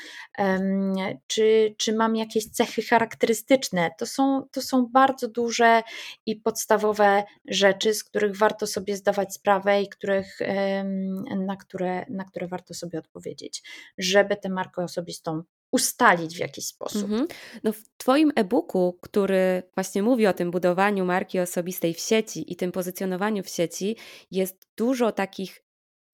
[1.27, 3.90] czy, czy mam jakieś cechy charakterystyczne.
[3.99, 5.83] To są, to są bardzo duże
[6.27, 10.38] i podstawowe rzeczy, z których warto sobie zdawać sprawę i których,
[11.47, 13.62] na, które, na które warto sobie odpowiedzieć,
[13.99, 15.19] żeby tę markę osobistą
[15.72, 17.02] ustalić w jakiś sposób.
[17.02, 17.26] Mhm.
[17.64, 22.56] No w Twoim e-booku, który właśnie mówi o tym budowaniu marki osobistej w sieci i
[22.56, 23.96] tym pozycjonowaniu w sieci,
[24.30, 25.64] jest dużo takich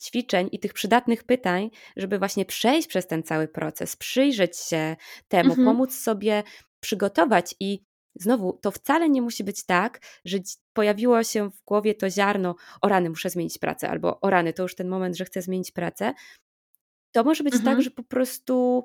[0.03, 4.97] ćwiczeń i tych przydatnych pytań, żeby właśnie przejść przez ten cały proces, przyjrzeć się
[5.29, 5.67] temu, mhm.
[5.67, 6.43] pomóc sobie
[6.81, 10.39] przygotować i znowu to wcale nie musi być tak, że
[10.73, 14.63] pojawiło się w głowie to ziarno, o rany muszę zmienić pracę, albo o rany to
[14.63, 16.15] już ten moment, że chcę zmienić pracę.
[17.13, 17.77] To może być tak, mhm.
[17.77, 18.85] tak, że po prostu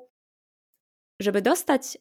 [1.22, 1.98] żeby dostać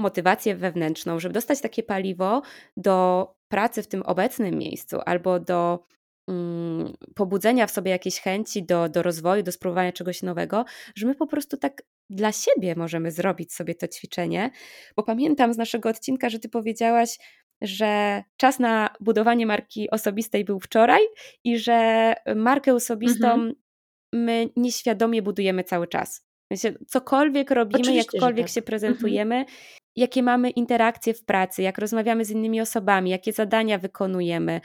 [0.00, 2.42] motywację wewnętrzną, żeby dostać takie paliwo
[2.76, 5.84] do pracy w tym obecnym miejscu albo do
[6.28, 10.64] mm, pobudzenia w sobie jakiejś chęci do, do rozwoju, do spróbowania czegoś nowego,
[10.96, 14.50] że my po prostu tak dla siebie możemy zrobić sobie to ćwiczenie.
[14.96, 17.18] Bo pamiętam z naszego odcinka, że ty powiedziałaś,
[17.62, 21.00] że czas na budowanie marki osobistej był wczoraj
[21.44, 23.54] i że markę osobistą mhm.
[24.12, 26.29] my nieświadomie budujemy cały czas
[26.86, 28.54] cokolwiek robimy, Oczywiście, jakkolwiek tak.
[28.54, 29.56] się prezentujemy, mhm.
[29.96, 34.60] jakie mamy interakcje w pracy, jak rozmawiamy z innymi osobami, jakie zadania wykonujemy,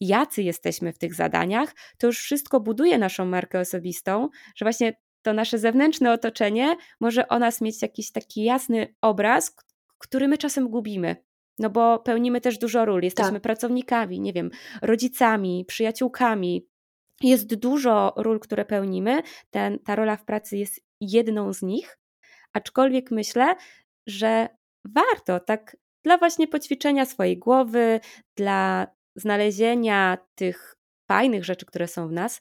[0.00, 5.32] jacy jesteśmy w tych zadaniach, to już wszystko buduje naszą markę osobistą, że właśnie to
[5.32, 9.56] nasze zewnętrzne otoczenie może o nas mieć jakiś taki jasny obraz,
[9.98, 11.16] który my czasem gubimy.
[11.58, 13.42] No bo pełnimy też dużo ról, jesteśmy tak.
[13.42, 14.50] pracownikami, nie wiem,
[14.82, 16.66] rodzicami, przyjaciółkami,
[17.22, 19.22] jest dużo ról, które pełnimy.
[19.50, 21.98] Ten, ta rola w pracy jest jedną z nich,
[22.52, 23.56] aczkolwiek myślę,
[24.06, 24.48] że
[24.84, 28.00] warto tak dla właśnie poćwiczenia swojej głowy,
[28.36, 28.86] dla
[29.16, 30.76] znalezienia tych
[31.08, 32.40] fajnych rzeczy, które są w nas,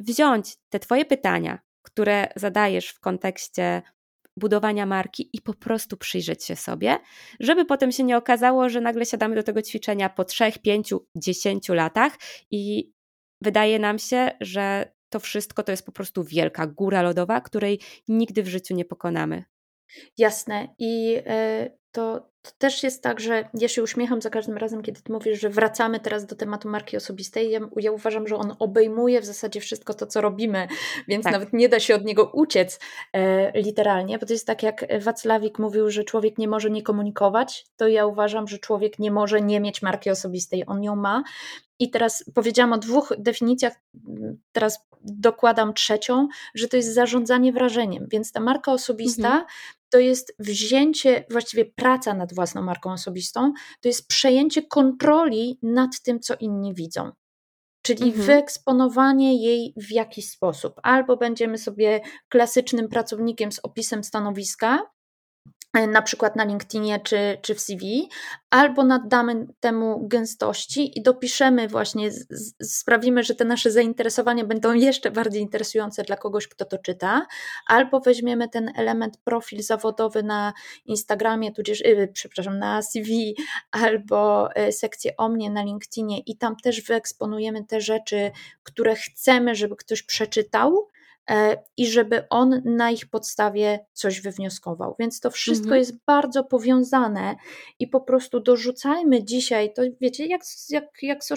[0.00, 3.82] wziąć te Twoje pytania, które zadajesz w kontekście
[4.36, 6.98] budowania marki i po prostu przyjrzeć się sobie,
[7.40, 11.68] żeby potem się nie okazało, że nagle siadamy do tego ćwiczenia po 3, 5, 10
[11.68, 12.12] latach
[12.50, 12.92] i
[13.42, 18.42] wydaje nam się, że to wszystko to jest po prostu wielka góra lodowa, której nigdy
[18.42, 19.44] w życiu nie pokonamy.
[20.18, 20.74] Jasne.
[20.78, 25.02] I e, to, to, też jest tak, że ja się uśmiecham za każdym razem, kiedy
[25.02, 27.50] ty mówisz, że wracamy teraz do tematu marki osobistej.
[27.50, 30.68] Ja, ja uważam, że on obejmuje w zasadzie wszystko to, co robimy,
[31.08, 31.32] więc tak.
[31.32, 32.80] nawet nie da się od niego uciec
[33.12, 37.66] e, literalnie, bo to jest tak, jak Wacławik mówił, że człowiek nie może nie komunikować,
[37.76, 40.64] to ja uważam, że człowiek nie może nie mieć marki osobistej.
[40.66, 41.22] On ją ma
[41.78, 43.72] i teraz powiedziałam o dwóch definicjach,
[44.52, 48.06] teraz dokładam trzecią, że to jest zarządzanie wrażeniem.
[48.10, 49.44] Więc ta marka osobista mhm.
[49.92, 56.20] To jest wzięcie, właściwie praca nad własną marką osobistą, to jest przejęcie kontroli nad tym,
[56.20, 57.10] co inni widzą.
[57.82, 58.26] Czyli mhm.
[58.26, 60.80] wyeksponowanie jej w jakiś sposób.
[60.82, 64.82] Albo będziemy sobie klasycznym pracownikiem z opisem stanowiska,
[65.74, 68.08] na przykład na LinkedInie czy, czy w CV,
[68.50, 75.10] albo naddamy temu gęstości i dopiszemy właśnie, z, sprawimy, że te nasze zainteresowania będą jeszcze
[75.10, 77.26] bardziej interesujące dla kogoś, kto to czyta,
[77.66, 80.52] albo weźmiemy ten element profil zawodowy na
[80.84, 83.36] Instagramie, tudzież, yy, przepraszam, na CV,
[83.70, 88.30] albo yy, sekcję o mnie na LinkedInie i tam też wyeksponujemy te rzeczy,
[88.62, 90.88] które chcemy, żeby ktoś przeczytał,
[91.76, 94.96] i żeby on na ich podstawie coś wywnioskował.
[94.98, 95.78] Więc to wszystko mhm.
[95.78, 97.36] jest bardzo powiązane
[97.78, 101.28] i po prostu dorzucajmy dzisiaj, to wiecie, jak, jak, jak z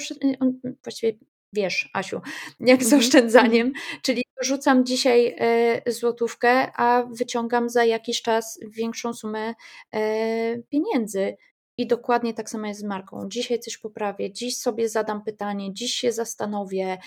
[0.84, 1.18] właściwie
[1.54, 2.22] wiesz, Asiu,
[2.60, 3.02] jak z mhm.
[3.02, 4.00] oszczędzaniem, mhm.
[4.02, 9.54] czyli dorzucam dzisiaj e, złotówkę, a wyciągam za jakiś czas większą sumę
[9.94, 11.36] e, pieniędzy.
[11.78, 13.30] I dokładnie tak samo jest z marką.
[13.30, 16.98] Dzisiaj coś poprawię, dziś sobie zadam pytanie, dziś się zastanowię,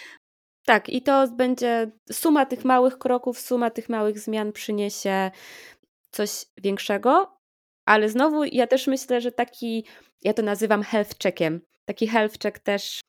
[0.68, 5.30] tak, i to będzie suma tych małych kroków, suma tych małych zmian przyniesie
[6.10, 7.38] coś większego,
[7.86, 9.84] ale znowu ja też myślę, że taki,
[10.22, 11.60] ja to nazywam health checkiem.
[11.84, 13.00] Taki health check też,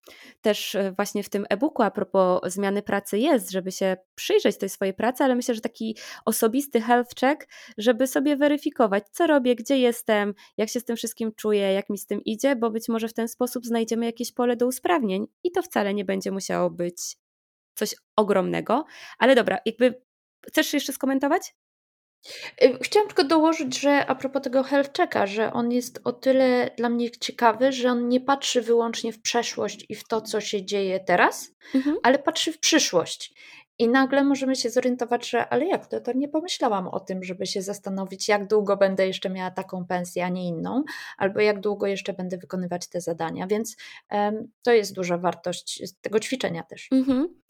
[0.42, 4.94] też właśnie w tym e-booku a propos zmiany pracy jest, żeby się przyjrzeć tej swojej
[4.94, 10.34] pracy, ale myślę, że taki osobisty health check, żeby sobie weryfikować, co robię, gdzie jestem,
[10.58, 13.14] jak się z tym wszystkim czuję, jak mi z tym idzie, bo być może w
[13.14, 17.18] ten sposób znajdziemy jakieś pole do usprawnień i to wcale nie będzie musiało być
[17.76, 18.86] coś ogromnego.
[19.18, 20.02] Ale dobra, jakby
[20.48, 21.56] chcesz jeszcze skomentować?
[22.64, 26.72] Y, chciałam tylko dołożyć, że a propos tego health checka, że on jest o tyle
[26.78, 30.66] dla mnie ciekawy, że on nie patrzy wyłącznie w przeszłość i w to, co się
[30.66, 31.98] dzieje teraz, mhm.
[32.04, 33.34] ale patrzy w przyszłość.
[33.80, 37.46] I nagle możemy się zorientować, że ale jak to, to nie pomyślałam o tym, żeby
[37.46, 40.84] się zastanowić, jak długo będę jeszcze miała taką pensję, a nie inną,
[41.18, 43.48] albo jak długo jeszcze będę wykonywać te zadania.
[43.48, 43.78] Więc
[44.12, 46.88] um, to jest duża wartość tego ćwiczenia też.
[46.92, 47.42] Mhm.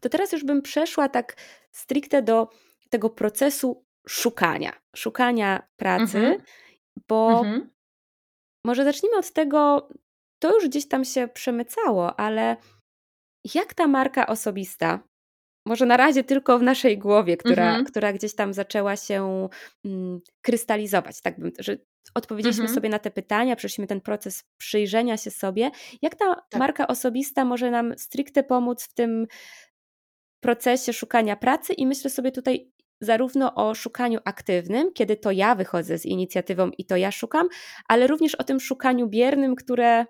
[0.00, 1.36] To teraz już bym przeszła tak
[1.72, 2.48] stricte do
[2.90, 6.42] tego procesu szukania, szukania pracy, mhm.
[7.08, 7.70] bo mhm.
[8.64, 9.88] może zacznijmy od tego,
[10.38, 12.56] to już gdzieś tam się przemycało, ale
[13.54, 15.08] jak ta marka osobista,
[15.68, 17.84] może na razie tylko w naszej głowie, która, mhm.
[17.84, 19.48] która gdzieś tam zaczęła się
[19.84, 21.76] mm, krystalizować, tak bym, że
[22.14, 22.74] odpowiedzieliśmy mhm.
[22.74, 25.70] sobie na te pytania, przeszliśmy ten proces przyjrzenia się sobie.
[26.02, 26.58] Jak ta tak.
[26.58, 29.26] marka osobista może nam stricte pomóc w tym
[30.40, 35.98] procesie szukania pracy i myślę sobie tutaj zarówno o szukaniu aktywnym, kiedy to ja wychodzę
[35.98, 37.48] z inicjatywą i to ja szukam,
[37.88, 40.06] ale również o tym szukaniu biernym, które,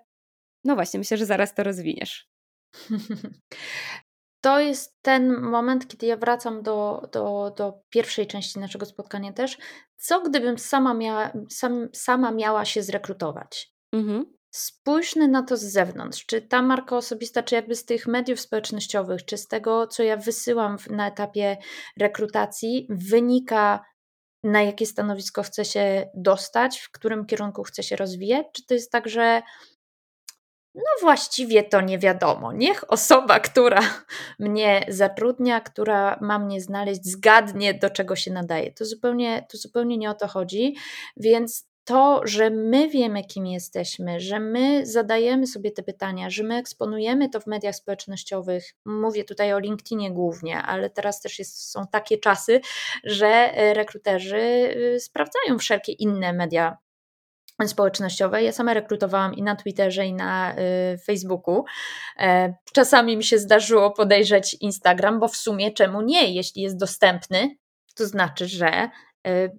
[0.63, 2.29] no właśnie, myślę, że zaraz to rozwiniesz.
[4.41, 9.57] To jest ten moment, kiedy ja wracam do, do, do pierwszej części naszego spotkania też.
[9.97, 13.73] Co gdybym sama miała, sam, sama miała się zrekrutować?
[13.93, 14.25] Mhm.
[14.51, 16.25] Spójrzmy na to z zewnątrz.
[16.25, 20.17] Czy ta marka osobista, czy jakby z tych mediów społecznościowych, czy z tego, co ja
[20.17, 21.57] wysyłam na etapie
[21.99, 23.85] rekrutacji, wynika,
[24.43, 28.47] na jakie stanowisko chcę się dostać, w którym kierunku chcę się rozwijać?
[28.53, 29.41] Czy to jest tak, że
[30.75, 32.53] no właściwie to nie wiadomo.
[32.53, 33.79] Niech osoba, która
[34.39, 38.71] mnie zatrudnia, która ma mnie znaleźć, zgadnie, do czego się nadaje.
[38.71, 40.75] To zupełnie, to zupełnie nie o to chodzi.
[41.17, 46.55] Więc to, że my wiemy, kim jesteśmy, że my zadajemy sobie te pytania, że my
[46.55, 51.87] eksponujemy to w mediach społecznościowych, mówię tutaj o LinkedInie głównie, ale teraz też jest, są
[51.87, 52.61] takie czasy,
[53.03, 54.37] że e, rekruterzy
[54.95, 56.77] y, sprawdzają wszelkie inne media
[57.67, 58.43] społecznościowe.
[58.43, 61.65] Ja sama rekrutowałam i na Twitterze, i na y, Facebooku.
[62.19, 66.33] E, czasami mi się zdarzyło podejrzeć Instagram, bo w sumie czemu nie?
[66.33, 67.55] Jeśli jest dostępny,
[67.95, 68.89] to znaczy, że
[69.27, 69.51] y,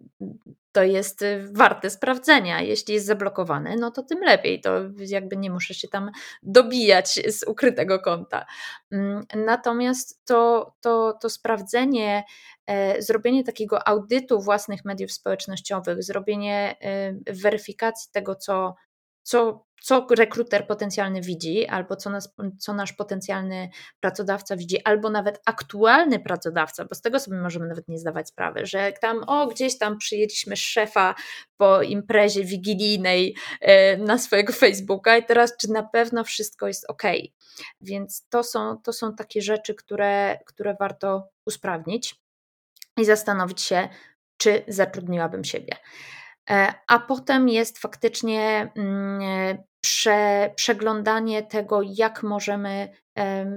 [0.72, 2.60] to jest y, warte sprawdzenia.
[2.60, 4.60] Jeśli jest zablokowany, no to tym lepiej.
[4.60, 6.10] To jakby nie muszę się tam
[6.42, 8.46] dobijać z ukrytego konta.
[8.92, 12.24] Mm, natomiast to, to, to sprawdzenie,
[12.66, 18.74] e, zrobienie takiego audytu własnych mediów społecznościowych, zrobienie e, weryfikacji tego, co,
[19.22, 23.68] co co rekruter potencjalny widzi, albo co, nas, co nasz potencjalny
[24.00, 28.66] pracodawca widzi, albo nawet aktualny pracodawca, bo z tego sobie możemy nawet nie zdawać sprawy,
[28.66, 31.14] że tam, o, gdzieś tam przyjęliśmy szefa
[31.56, 37.02] po imprezie wigilijnej e, na swojego Facebooka i teraz, czy na pewno wszystko jest ok.
[37.80, 42.20] Więc to są, to są takie rzeczy, które, które warto usprawnić
[42.96, 43.88] i zastanowić się,
[44.36, 45.76] czy zatrudniłabym siebie.
[46.50, 52.88] E, a potem jest faktycznie mm, prze, przeglądanie tego, jak możemy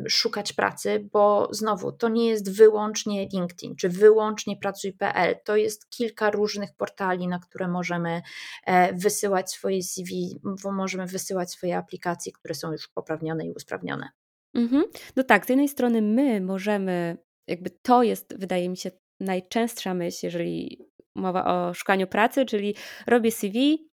[0.09, 6.31] szukać pracy, bo znowu to nie jest wyłącznie LinkedIn czy wyłącznie pracuj.pl, to jest kilka
[6.31, 8.21] różnych portali, na które możemy
[8.65, 10.39] e, wysyłać swoje CV,
[10.71, 14.09] możemy wysyłać swoje aplikacje, które są już poprawnione i usprawnione.
[14.53, 14.83] Mhm.
[15.15, 17.17] No tak, z jednej strony my możemy,
[17.47, 20.85] jakby to jest, wydaje mi się, najczęstsza myśl, jeżeli
[21.15, 22.75] mowa o szukaniu pracy, czyli
[23.07, 23.87] robię CV,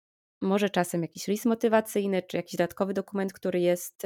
[0.42, 4.04] może czasem jakiś list motywacyjny, czy jakiś dodatkowy dokument, który jest,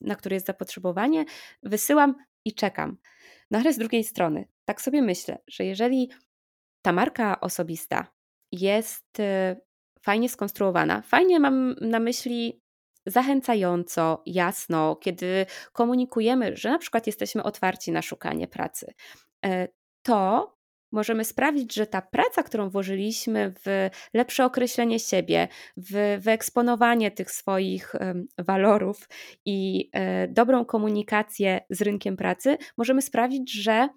[0.00, 1.24] na który jest zapotrzebowanie,
[1.62, 2.14] wysyłam
[2.44, 2.96] i czekam.
[3.50, 6.10] No ale z drugiej strony, tak sobie myślę, że jeżeli
[6.82, 8.06] ta marka osobista
[8.52, 9.56] jest y,
[10.00, 12.60] fajnie skonstruowana, fajnie mam na myśli
[13.06, 18.94] zachęcająco, jasno, kiedy komunikujemy, że na przykład jesteśmy otwarci na szukanie pracy,
[19.44, 19.68] e,
[20.02, 20.55] to
[20.92, 27.94] możemy sprawić, że ta praca, którą włożyliśmy w lepsze określenie siebie, w wyeksponowanie tych swoich
[28.38, 29.08] walorów
[29.44, 33.88] i e, dobrą komunikację z rynkiem pracy, możemy sprawić, że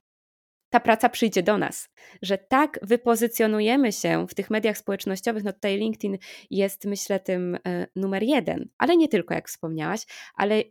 [0.69, 1.89] ta praca przyjdzie do nas,
[2.21, 5.43] że tak wypozycjonujemy się w tych mediach społecznościowych.
[5.43, 6.17] No tutaj LinkedIn
[6.49, 10.63] jest, myślę, tym e, numer jeden, ale nie tylko, jak wspomniałaś, ale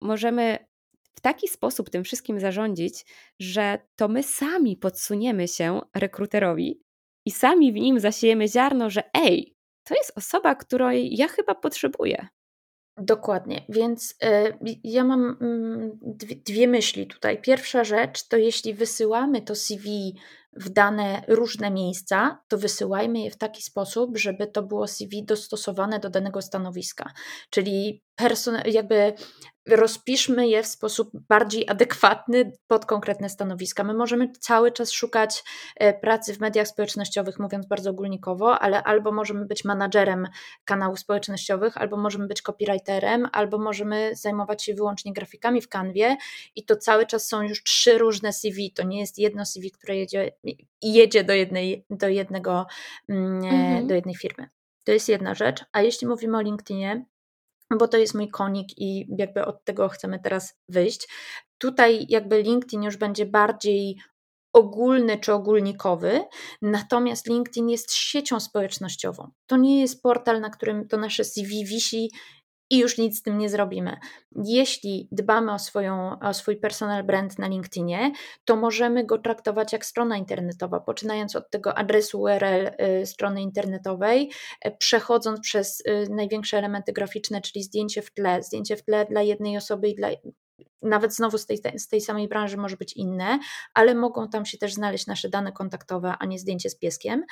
[0.00, 0.58] możemy
[1.14, 3.06] w taki sposób tym wszystkim zarządzić,
[3.40, 6.80] że to my sami podsuniemy się rekruterowi
[7.26, 9.54] i sami w nim zasiejemy ziarno, że ej,
[9.84, 12.28] to jest osoba, której ja chyba potrzebuję.
[12.96, 17.40] Dokładnie, więc y, ja mam y, dwie, myśli tutaj.
[17.42, 20.14] Pierwsza rzecz to jeśli wysyłamy to CV
[20.56, 26.00] w dane różne miejsca, to wysyłajmy je w taki sposób, żeby to było CV dostosowane
[26.00, 27.12] do danego stanowiska.
[27.50, 29.14] Czyli person- jakby
[29.68, 33.84] rozpiszmy je w sposób bardziej adekwatny pod konkretne stanowiska.
[33.84, 35.44] My możemy cały czas szukać
[35.76, 40.28] e, pracy w mediach społecznościowych, mówiąc bardzo ogólnikowo, ale albo możemy być menadżerem
[40.64, 46.16] kanałów społecznościowych, albo możemy być copywriterem, albo możemy zajmować się wyłącznie grafikami w kanwie
[46.56, 48.72] i to cały czas są już trzy różne CV.
[48.72, 50.32] To nie jest jedno CV, które jedzie,
[50.82, 52.66] jedzie do, jednej, do, jednego,
[53.08, 53.86] mm, mhm.
[53.86, 54.48] do jednej firmy.
[54.84, 55.64] To jest jedna rzecz.
[55.72, 57.06] A jeśli mówimy o LinkedInie,
[57.78, 61.08] bo to jest mój konik i jakby od tego chcemy teraz wyjść.
[61.58, 63.96] Tutaj jakby LinkedIn już będzie bardziej
[64.52, 66.24] ogólny czy ogólnikowy,
[66.62, 69.30] natomiast LinkedIn jest siecią społecznościową.
[69.46, 72.10] To nie jest portal, na którym to nasze CV wisi
[72.70, 73.96] i już nic z tym nie zrobimy.
[74.44, 78.12] Jeśli dbamy o, swoją, o swój personal brand na LinkedInie,
[78.44, 82.70] to możemy go traktować jak strona internetowa, poczynając od tego adresu URL
[83.02, 84.30] y, strony internetowej,
[84.66, 89.22] y, przechodząc przez y, największe elementy graficzne, czyli zdjęcie w tle, zdjęcie w tle dla
[89.22, 90.08] jednej osoby i dla
[90.84, 93.38] nawet znowu z tej, z tej samej branży może być inne,
[93.74, 97.24] ale mogą tam się też znaleźć nasze dane kontaktowe, a nie zdjęcie z pieskiem.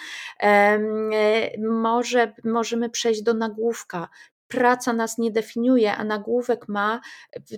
[1.58, 4.08] Może, możemy przejść do nagłówka,
[4.52, 7.00] praca nas nie definiuje, a nagłówek ma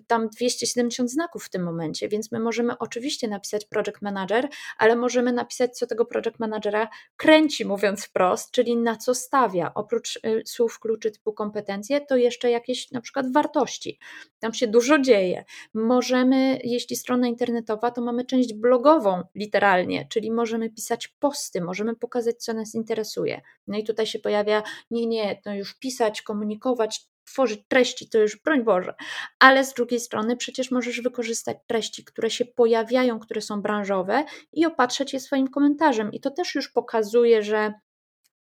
[0.07, 5.33] tam 270 znaków w tym momencie, więc my możemy oczywiście napisać project manager, ale możemy
[5.33, 9.73] napisać, co tego project managera kręci, mówiąc wprost, czyli na co stawia.
[9.75, 13.99] Oprócz y, słów kluczy typu kompetencje, to jeszcze jakieś na przykład wartości.
[14.39, 15.45] Tam się dużo dzieje.
[15.75, 22.37] Możemy, jeśli strona internetowa, to mamy część blogową literalnie, czyli możemy pisać posty, możemy pokazać,
[22.37, 23.41] co nas interesuje.
[23.67, 26.84] No i tutaj się pojawia, nie, nie, no już pisać, komunikować,
[27.25, 28.95] tworzyć treści, to już broń Boże,
[29.39, 34.67] ale z drugiej strony przecież możesz wykorzystać treści, które się pojawiają, które są branżowe i
[34.67, 36.13] opatrzeć je swoim komentarzem.
[36.13, 37.73] I to też już pokazuje, że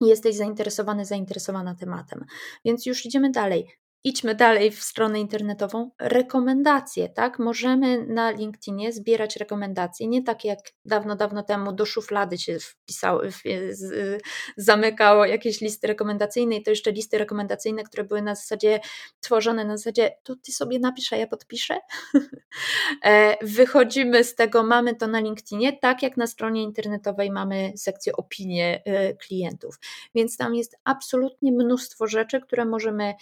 [0.00, 2.24] jesteś zainteresowany, zainteresowana tematem.
[2.64, 7.38] Więc już idziemy dalej idźmy dalej w stronę internetową, rekomendacje, tak?
[7.38, 13.22] Możemy na LinkedInie zbierać rekomendacje, nie tak jak dawno, dawno temu do szuflady się wpisało,
[14.56, 18.80] zamykało jakieś listy rekomendacyjne i to jeszcze listy rekomendacyjne, które były na zasadzie
[19.20, 21.78] tworzone na zasadzie, to ty sobie napisz, a ja podpiszę.
[23.04, 28.12] E, wychodzimy z tego, mamy to na LinkedInie, tak jak na stronie internetowej mamy sekcję
[28.12, 29.80] opinie e, klientów,
[30.14, 33.14] więc tam jest absolutnie mnóstwo rzeczy, które możemy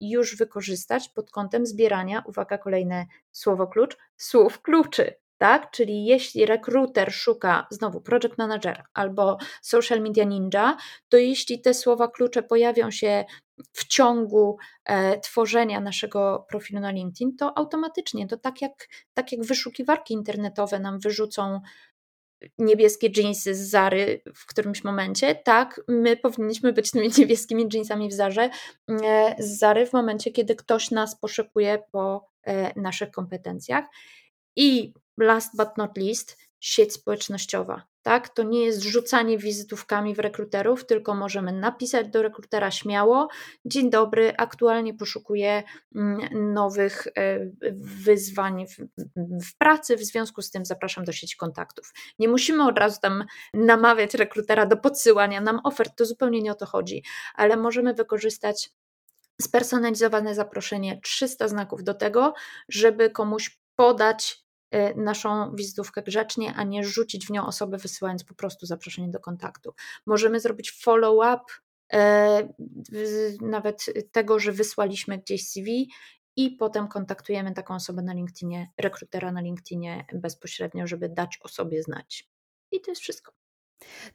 [0.00, 5.14] już wykorzystać pod kątem zbierania, uwaga, kolejne słowo klucz, słów kluczy.
[5.38, 5.70] Tak?
[5.70, 10.76] Czyli jeśli rekruter szuka znowu project manager albo social media ninja,
[11.08, 13.24] to jeśli te słowa klucze pojawią się
[13.72, 19.44] w ciągu e, tworzenia naszego profilu na LinkedIn, to automatycznie, to tak jak, tak jak
[19.44, 21.60] wyszukiwarki internetowe nam wyrzucą
[22.58, 28.12] niebieskie jeansy z Zary w którymś momencie, tak, my powinniśmy być tymi niebieskimi jeansami w
[28.12, 28.50] Zarze,
[28.90, 33.84] e, z Zary w momencie, kiedy ktoś nas poszukuje po e, naszych kompetencjach.
[34.56, 37.91] I last but not least, sieć społecznościowa.
[38.02, 38.28] Tak?
[38.28, 43.28] To nie jest rzucanie wizytówkami w rekruterów, tylko możemy napisać do rekrutera śmiało:
[43.64, 45.62] Dzień dobry, aktualnie poszukuję
[45.94, 47.38] mm, nowych e,
[48.04, 48.66] wyzwań
[49.16, 51.92] w, pracy, w związku z tym zapraszam do sieci kontaktów.
[52.18, 53.24] Nie musimy od razu tam
[53.54, 57.02] namawiać rekrutera do podsyłania nam ofert, to zupełnie nie o to chodzi,
[57.34, 58.70] ale możemy wykorzystać
[59.42, 62.34] spersonalizowane zaproszenie 300 znaków do tego,
[62.68, 64.41] żeby komuś podać
[64.96, 69.74] naszą wizytówkę grzecznie, a nie rzucić w nią osobę, wysyłając po prostu zaproszenie do kontaktu.
[70.06, 71.44] Możemy zrobić follow-up
[71.92, 72.48] e,
[73.40, 75.90] nawet tego, że wysłaliśmy gdzieś CV
[76.36, 81.82] i potem kontaktujemy taką osobę na LinkedInie, rekrutera na LinkedInie bezpośrednio, żeby dać o sobie
[81.82, 82.28] znać.
[82.72, 83.32] I to jest wszystko.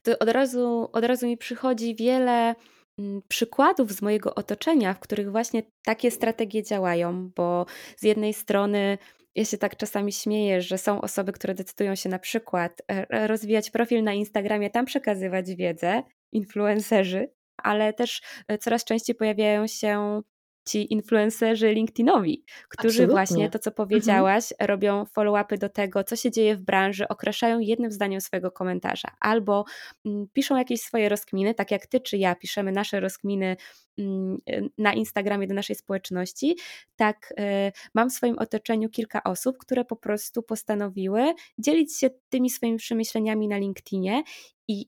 [0.02, 2.56] To od razu, od razu mi przychodzi wiele
[3.00, 7.66] mm, przykładów z mojego otoczenia, w których właśnie takie strategie działają, bo
[7.98, 8.98] z jednej strony
[9.38, 13.70] ja się tak czasami śmieję, że są osoby, które decydują się na przykład e, rozwijać
[13.72, 20.22] profil na Instagramie, tam przekazywać wiedzę, influencerzy, ale też e, coraz częściej pojawiają się
[20.68, 23.14] ci influencerzy LinkedInowi, którzy Absolutnie.
[23.14, 23.88] właśnie to, co mhm.
[23.88, 24.68] powiedziałaś, mhm.
[24.68, 29.66] robią follow-upy do tego, co się dzieje w branży, określają jednym zdaniem swojego komentarza, albo
[30.06, 33.58] mm, piszą jakieś swoje rozkminy, tak jak ty czy ja piszemy nasze rozkminy
[33.98, 34.38] mm,
[34.78, 36.56] na Instagramie do naszej społeczności,
[36.96, 42.50] tak y, mam w swoim otoczeniu kilka osób, które po prostu postanowiły dzielić się tymi
[42.50, 44.24] swoimi przemyśleniami na LinkedInie
[44.68, 44.86] i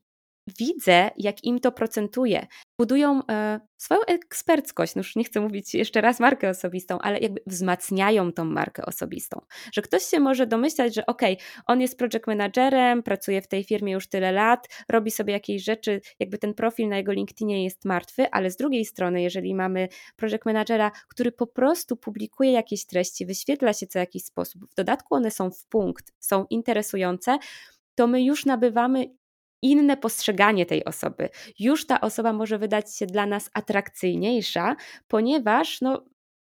[0.59, 2.47] widzę, jak im to procentuje,
[2.79, 7.41] budują e, swoją eksperckość, no już nie chcę mówić jeszcze raz markę osobistą, ale jakby
[7.47, 9.41] wzmacniają tą markę osobistą.
[9.73, 13.63] Że ktoś się może domyślać, że okej, okay, on jest project managerem, pracuje w tej
[13.63, 17.85] firmie już tyle lat, robi sobie jakieś rzeczy, jakby ten profil na jego LinkedInie jest
[17.85, 23.25] martwy, ale z drugiej strony, jeżeli mamy project managera, który po prostu publikuje jakieś treści,
[23.25, 27.37] wyświetla się co jakiś sposób, w dodatku one są w punkt, są interesujące,
[27.95, 29.18] to my już nabywamy
[29.61, 31.29] inne postrzeganie tej osoby.
[31.59, 34.75] Już ta osoba może wydać się dla nas atrakcyjniejsza,
[35.07, 36.05] ponieważ no,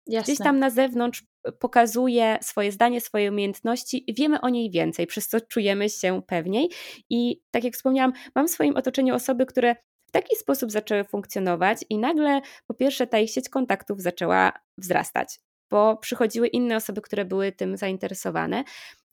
[0.07, 1.25] gdzieś tam na zewnątrz
[1.59, 6.71] pokazuje swoje zdanie, swoje umiejętności, wiemy o niej więcej, przez co czujemy się pewniej.
[7.11, 11.85] I tak jak wspomniałam, mam w swoim otoczeniu osoby, które w taki sposób zaczęły funkcjonować,
[11.91, 15.41] i nagle po pierwsze ta ich sieć kontaktów zaczęła wzrastać,
[15.71, 18.65] bo przychodziły inne osoby, które były tym zainteresowane.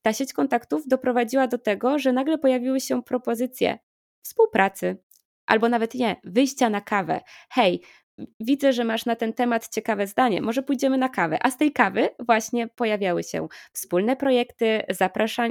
[0.02, 3.80] Ta sieć kontaktów doprowadziła do tego, że nagle pojawiły się propozycje
[4.28, 4.97] współpracy,
[5.45, 7.21] albo nawet nie, wyjścia na kawę.
[7.49, 7.82] Hej,
[8.39, 11.38] widzę, że masz na ten temat ciekawe zdanie, może pójdziemy na kawę.
[11.41, 14.82] A z tej kawy właśnie pojawiały się wspólne projekty,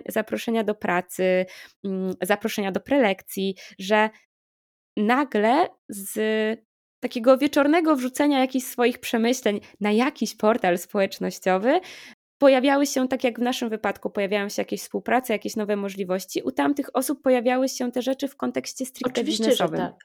[0.08, 1.46] zaproszenia do pracy,
[1.84, 4.10] mm, zaproszenia do prelekcji, że
[4.96, 6.18] nagle z
[7.00, 11.80] takiego wieczornego wrzucenia jakichś swoich przemyśleń na jakiś portal społecznościowy
[12.38, 16.42] pojawiały się, tak jak w naszym wypadku, pojawiają się jakieś współprace, jakieś nowe możliwości.
[16.42, 19.80] U tamtych osób pojawiały się te rzeczy w kontekście stricte Oczywiście, biznesowym.
[19.80, 19.96] Że tak.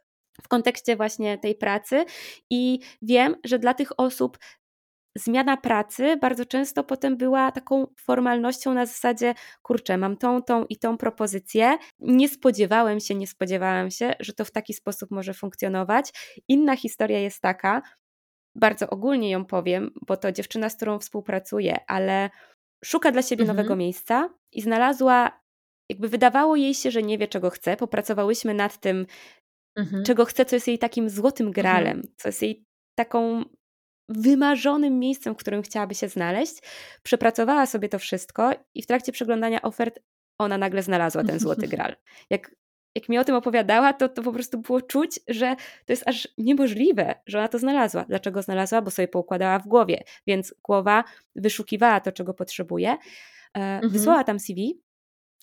[0.44, 2.06] W kontekście właśnie tej pracy
[2.50, 4.38] i wiem, że dla tych osób
[5.16, 10.78] zmiana pracy bardzo często potem była taką formalnością na zasadzie, kurczę, mam tą, tą i
[10.78, 11.78] tą propozycję.
[12.00, 16.12] Nie spodziewałem się, nie spodziewałem się, że to w taki sposób może funkcjonować.
[16.48, 17.82] Inna historia jest taka,
[18.56, 22.30] bardzo ogólnie ją powiem, bo to dziewczyna, z którą współpracuję, ale
[22.86, 23.58] szuka dla siebie mhm.
[23.58, 25.42] nowego miejsca i znalazła,
[25.90, 27.78] jakby wydawało jej się, że nie wie, czego chce.
[27.78, 29.06] Popracowałyśmy nad tym,
[29.78, 30.04] mhm.
[30.04, 31.54] czego chce, co jest jej takim złotym mhm.
[31.54, 32.14] gralem, mhm.
[32.18, 33.44] co jest jej taką
[34.10, 36.56] wymarzonym miejscem, w którym chciałaby się znaleźć.
[37.04, 40.00] Przepracowała sobie to wszystko i w trakcie przeglądania ofert
[40.40, 41.96] ona nagle znalazła ten złoty gral.
[42.30, 42.56] Jak
[42.96, 46.28] jak mi o tym opowiadała, to, to po prostu było czuć, że to jest aż
[46.38, 48.06] niemożliwe, że ona to znalazła.
[48.10, 48.82] Dlaczego znalazła?
[48.82, 51.04] Bo sobie poukładała w głowie, więc głowa
[51.36, 52.98] wyszukiwała to, czego potrzebuje, e,
[53.54, 53.90] mhm.
[53.90, 54.82] wysłała tam CV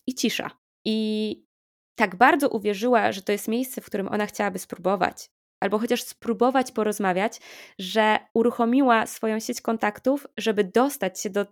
[0.06, 0.50] i cisza.
[0.84, 1.48] I
[1.94, 5.30] tak bardzo uwierzyła, że to jest miejsce, w którym ona chciałaby spróbować,
[5.60, 7.40] albo chociaż spróbować porozmawiać,
[7.78, 11.46] że uruchomiła swoją sieć kontaktów, żeby dostać się do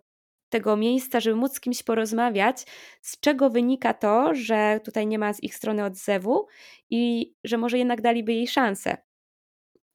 [0.49, 2.67] tego miejsca, żeby móc z kimś porozmawiać,
[3.03, 6.47] z czego wynika to, że tutaj nie ma z ich strony odzewu
[6.91, 8.97] i że może jednak daliby jej szansę.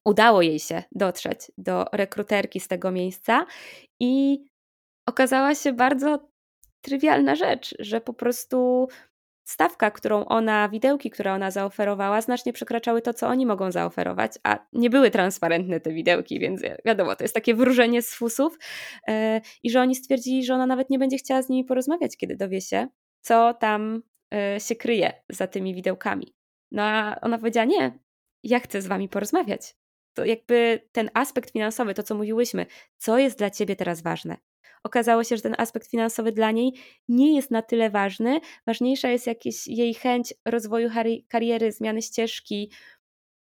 [0.06, 3.45] Udało jej się dotrzeć do rekruterki z tego miejsca
[3.99, 4.39] i
[5.06, 6.32] okazała się bardzo
[6.82, 8.88] trywialna rzecz, że po prostu
[9.52, 14.60] stawka, którą ona, widełki, które ona zaoferowała, znacznie przekraczały to, co oni mogą zaoferować, a
[14.74, 18.60] nie były transparentne te widełki, więc wiadomo, to jest takie wróżenie z fusów
[19.08, 22.36] e, i że oni stwierdzili, że ona nawet nie będzie chciała z nimi porozmawiać, kiedy
[22.36, 22.88] dowie się,
[23.22, 26.36] co tam e, się kryje za tymi widełkami.
[26.72, 27.99] No a ona powiedziała, nie,
[28.43, 29.76] ja chcę z wami porozmawiać.
[30.14, 32.66] To jakby ten aspekt finansowy, to co mówiłyśmy,
[32.97, 34.38] co jest dla ciebie teraz ważne?
[34.84, 36.74] Okazało się, że ten aspekt finansowy dla niej
[37.07, 38.39] nie jest na tyle ważny.
[38.68, 40.89] Ważniejsza jest jakaś jej chęć rozwoju
[41.28, 42.72] kariery, zmiany ścieżki,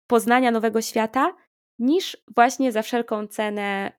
[0.07, 1.35] poznania nowego świata,
[1.79, 3.91] niż właśnie za wszelką cenę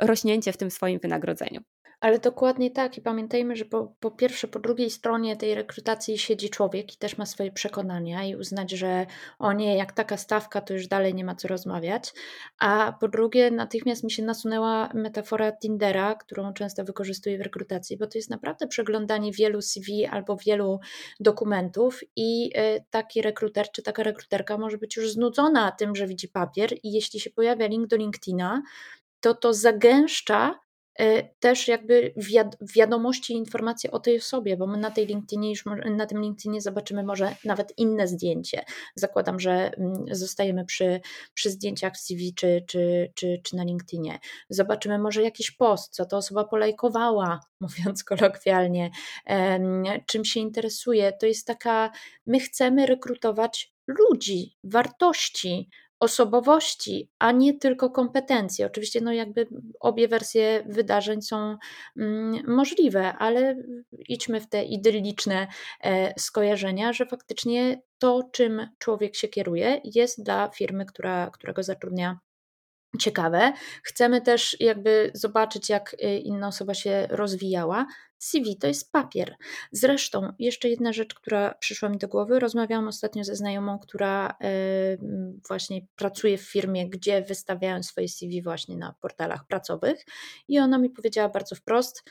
[0.00, 1.60] y, rośnięcie w tym swoim wynagrodzeniu.
[2.04, 6.50] Ale dokładnie tak i pamiętajmy, że po, po pierwsze, po drugiej stronie tej rekrutacji siedzi
[6.50, 9.06] człowiek i też ma swoje przekonania i uznać, że
[9.38, 12.12] o nie, jak taka stawka, to już dalej nie ma co rozmawiać.
[12.58, 18.06] A po drugie, natychmiast mi się nasunęła metafora Tindera, którą często wykorzystuję w rekrutacji, bo
[18.06, 20.80] to jest naprawdę przeglądanie wielu CV albo wielu
[21.20, 26.28] dokumentów i y, taki rekruter czy taka rekruterka może być już znudzona tym, że widzi
[26.28, 28.62] papier i jeśli się pojawia link do LinkedIna,
[29.20, 30.63] to to zagęszcza E,
[31.40, 32.14] też jakby
[32.76, 35.64] wiadomości i informacje o tej osobie, bo my na tej LinkedInie już
[35.96, 38.64] na tym LinkedInie zobaczymy może nawet inne zdjęcie.
[38.94, 41.00] Zakładam, że mm, zostajemy przy,
[41.34, 44.18] przy zdjęciach CV czy, czy, czy, czy na LinkedInie.
[44.48, 48.90] Zobaczymy może jakiś post, co ta osoba polajkowała, mówiąc kolokwialnie,
[50.06, 51.12] czym się interesuje.
[51.12, 51.90] To jest taka,
[52.26, 55.68] my chcemy rekrutować ludzi, wartości,
[56.04, 58.64] osobowości, a nie tylko kompetencji.
[58.64, 59.46] Oczywiście, no jakby
[59.80, 61.56] obie wersje wydarzeń są
[61.96, 63.56] mm, możliwe, ale
[64.08, 65.46] idźmy w te idylliczne
[65.80, 71.62] e, skojarzenia, że faktycznie to, czym człowiek się kieruje, jest dla firmy, która, która go
[71.62, 72.18] zatrudnia
[73.00, 73.52] ciekawe.
[73.82, 77.86] Chcemy też jakby zobaczyć, jak y, inna osoba się rozwijała.
[78.24, 79.36] CV to jest papier.
[79.72, 82.40] Zresztą, jeszcze jedna rzecz, która przyszła mi do głowy.
[82.40, 84.36] Rozmawiałam ostatnio ze znajomą, która
[85.48, 90.04] właśnie pracuje w firmie, gdzie wystawiają swoje CV właśnie na portalach pracowych,
[90.48, 92.02] i ona mi powiedziała bardzo wprost: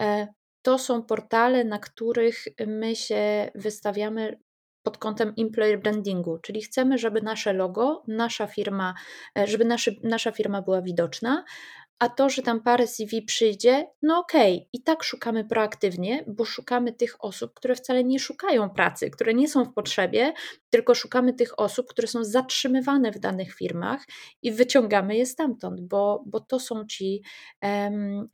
[0.00, 0.28] e,
[0.62, 4.38] To są portale, na których my się wystawiamy
[4.82, 8.94] pod kątem employer brandingu, czyli chcemy, żeby nasze logo, nasza firma,
[9.38, 11.44] e, żeby naszy, nasza firma była widoczna,
[12.02, 14.68] a to, że tam parę CV przyjdzie, no okej, okay.
[14.72, 19.48] i tak szukamy proaktywnie, bo szukamy tych osób, które wcale nie szukają pracy, które nie
[19.48, 20.32] są w potrzebie,
[20.70, 24.04] tylko szukamy tych osób, które są zatrzymywane w danych firmach
[24.42, 27.22] i wyciągamy je stamtąd, bo, bo to są ci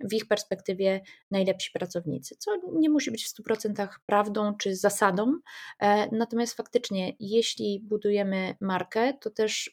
[0.01, 1.01] w ich perspektywie
[1.31, 5.39] najlepsi pracownicy, co nie musi być w 100% prawdą czy zasadą.
[5.81, 9.73] E, natomiast faktycznie, jeśli budujemy markę, to też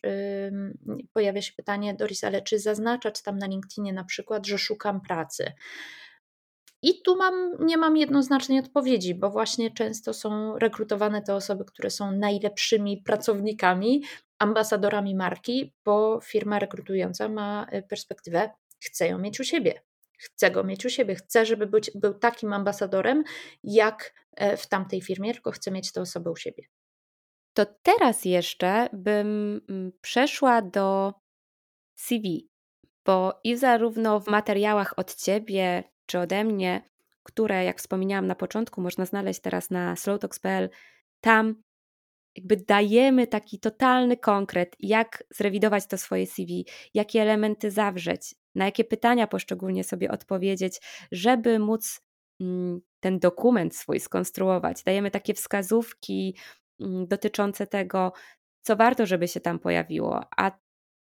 [1.13, 3.47] pojawia się pytanie, Doris, ale czy zaznaczać tam na
[3.85, 5.53] LinkedInie na przykład, że szukam pracy?
[6.81, 11.89] I tu mam, nie mam jednoznacznej odpowiedzi, bo właśnie często są rekrutowane te osoby, które
[11.89, 14.03] są najlepszymi pracownikami,
[14.39, 18.49] ambasadorami marki, bo firma rekrutująca ma y, perspektywę,
[18.83, 19.81] chce ją mieć u siebie.
[20.17, 23.23] Chce go mieć u siebie, chce, żeby być, był takim ambasadorem,
[23.63, 26.63] jak e, w tamtej firmie, tylko chce mieć tę osobę u siebie.
[27.53, 31.13] To teraz jeszcze bym mm, przeszła do
[31.95, 32.49] CV,
[33.05, 36.89] bo i zarówno w materiałach od ciebie, czy ode mnie,
[37.23, 40.69] które, jak wspomniałam na początku, można znaleźć teraz na slowtalks.pl,
[41.21, 41.55] tam
[42.35, 48.83] jakby dajemy taki totalny konkret, jak zrewidować to swoje CV, jakie elementy zawrzeć, na jakie
[48.83, 50.81] pytania poszczególnie sobie odpowiedzieć,
[51.11, 52.01] żeby móc
[52.41, 54.83] mm, ten dokument swój skonstruować.
[54.83, 56.35] Dajemy takie wskazówki
[56.79, 58.13] mm, dotyczące tego,
[58.61, 60.51] co warto, żeby się tam pojawiło, a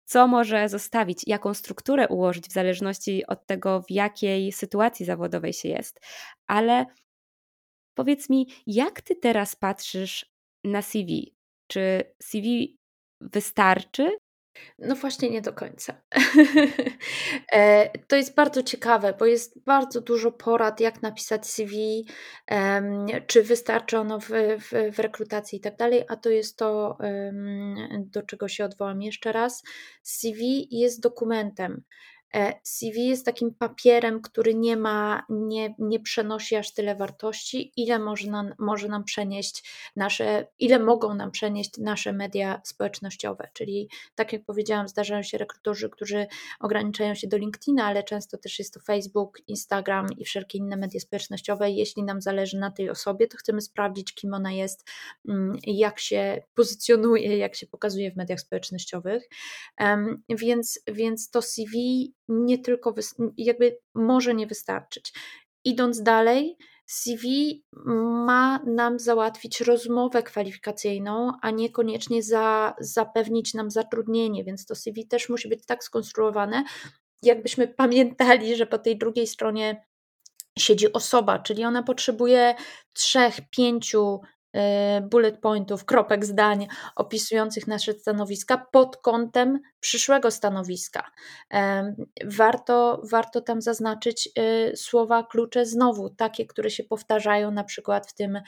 [0.05, 5.69] co może zostawić, jaką strukturę ułożyć w zależności od tego, w jakiej sytuacji zawodowej się
[5.69, 6.01] jest.
[6.47, 6.87] Ale
[7.95, 10.27] powiedz mi, jak ty teraz patrzysz
[10.65, 11.35] na CV?
[11.67, 12.77] Czy CV
[13.21, 14.17] wystarczy?
[14.79, 15.95] No właśnie nie do końca.
[17.53, 22.07] E, to jest bardzo ciekawe, bo jest bardzo dużo porad, jak napisać CV,
[23.27, 24.29] czy wystarczy ono w,
[24.59, 26.99] w, w rekrutacji i tak dalej, a to jest to,
[27.95, 29.63] do czego się odwołam jeszcze raz.
[30.03, 31.83] CV jest dokumentem.
[32.35, 37.99] E, CV jest takim papierem, który nie ma, nie, nie przenosi aż tyle wartości, ile
[37.99, 43.49] może nam, może nam przenieść nasze, ile mogą nam przenieść nasze media społecznościowe.
[43.53, 46.27] Czyli tak jak powiedziałam, zdarzają się rekrutorzy, którzy
[46.61, 51.01] ograniczają się do LinkedIna, ale często też jest to Facebook, Instagram i wszelkie inne media
[51.01, 51.71] społecznościowe.
[51.71, 54.89] Jeśli nam zależy na tej osobie, to chcemy sprawdzić, kim ona jest,
[55.29, 59.29] mm, jak się pozycjonuje, jak się pokazuje w mediach społecznościowych.
[60.29, 62.95] Więc, więc to CV nie tylko,
[63.37, 65.13] jakby może nie wystarczyć.
[65.65, 66.57] Idąc dalej,
[66.87, 67.65] CV
[68.27, 75.29] ma nam załatwić rozmowę kwalifikacyjną, a niekoniecznie za, zapewnić nam zatrudnienie, więc to CV też
[75.29, 76.65] musi być tak skonstruowane,
[77.23, 79.87] jakbyśmy pamiętali, że po tej drugiej stronie
[80.59, 82.55] siedzi osoba, czyli ona potrzebuje
[82.93, 84.21] trzech, pięciu
[85.03, 91.11] bullet pointów, kropek zdań opisujących nasze stanowiska pod kątem przyszłego stanowiska.
[91.53, 91.95] E,
[92.25, 98.15] warto, warto tam zaznaczyć e, słowa klucze znowu, takie, które się powtarzają na przykład w
[98.15, 98.41] tym,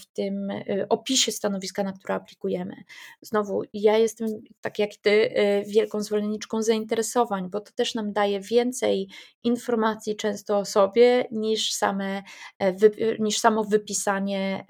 [0.00, 0.48] w tym
[0.88, 2.76] opisie stanowiska, na które aplikujemy.
[3.22, 4.28] Znowu, ja jestem,
[4.60, 5.34] tak jak ty,
[5.66, 9.08] wielką zwolenniczką zainteresowań, bo to też nam daje więcej
[9.44, 12.22] informacji często o sobie niż, same,
[13.18, 14.64] niż samo wypisanie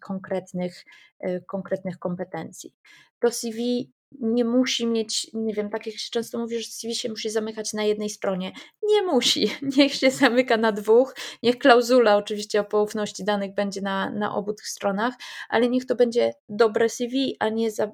[0.00, 0.84] konkretnych,
[1.20, 2.74] e, konkretnych kompetencji.
[3.20, 3.90] To CV
[4.20, 7.72] nie musi mieć, nie wiem, tak jak się często mówi, że CV się musi zamykać
[7.72, 8.52] na jednej stronie.
[8.82, 9.50] Nie musi.
[9.76, 14.52] Niech się zamyka na dwóch, niech klauzula oczywiście o poufności danych będzie na, na obu
[14.52, 15.14] tych stronach,
[15.48, 17.92] ale niech to będzie dobre CV, a nie za,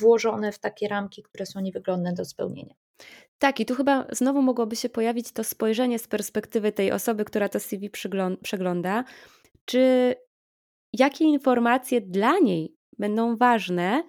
[0.00, 2.74] włożone w takie ramki, które są niewygodne do spełnienia.
[3.38, 7.48] Tak, i tu chyba znowu mogłoby się pojawić to spojrzenie z perspektywy tej osoby, która
[7.48, 7.90] to CV
[8.42, 9.04] przegląda.
[9.64, 10.14] Czy
[10.98, 14.02] jakie informacje dla niej będą ważne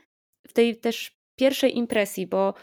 [0.48, 2.54] w tej też pierwszej impresji, bo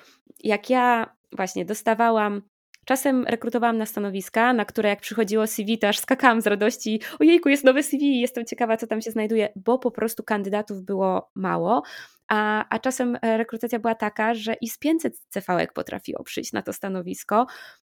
[0.45, 2.43] jak ja właśnie dostawałam
[2.85, 7.01] Czasem rekrutowałam na stanowiska, na które jak przychodziło CV, to aż skakałam z radości.
[7.21, 11.31] Ojejku, jest nowe CV, jestem ciekawa, co tam się znajduje, bo po prostu kandydatów było
[11.35, 11.83] mało.
[12.29, 16.73] A, a czasem rekrutacja była taka, że i z 500 cv potrafiło przyjść na to
[16.73, 17.47] stanowisko,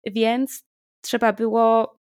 [0.06, 0.64] więc
[1.00, 1.98] trzeba było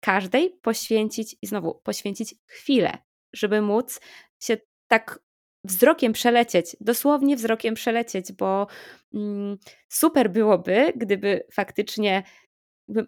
[0.00, 2.98] każdej poświęcić i znowu poświęcić chwilę,
[3.32, 4.00] żeby móc
[4.40, 4.56] się
[4.88, 5.18] tak
[5.64, 8.66] wzrokiem przelecieć, dosłownie wzrokiem przelecieć, bo
[9.14, 9.58] mm,
[9.88, 12.22] super byłoby, gdyby faktycznie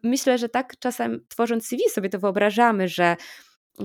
[0.03, 3.17] myślę, że tak czasem tworząc CV sobie to wyobrażamy, że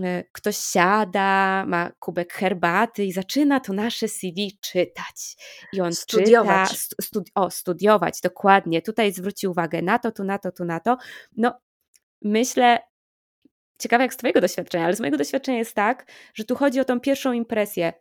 [0.03, 5.35] e, ktoś siada, ma kubek herbaty i zaczyna to nasze CV czytać.
[5.73, 6.69] I on studiować.
[6.69, 8.81] czyta, studi o, studiować, dokładnie.
[8.81, 10.97] Tutaj zwróci uwagę na to, tu na to, tu na to.
[11.37, 11.59] No,
[12.21, 12.79] myślę,
[13.80, 16.86] ciekawe jak z Twojego doświadczenia, ale z mojego doświadczenia jest tak, że tu chodzi o
[16.86, 17.93] tą pierwszą impresję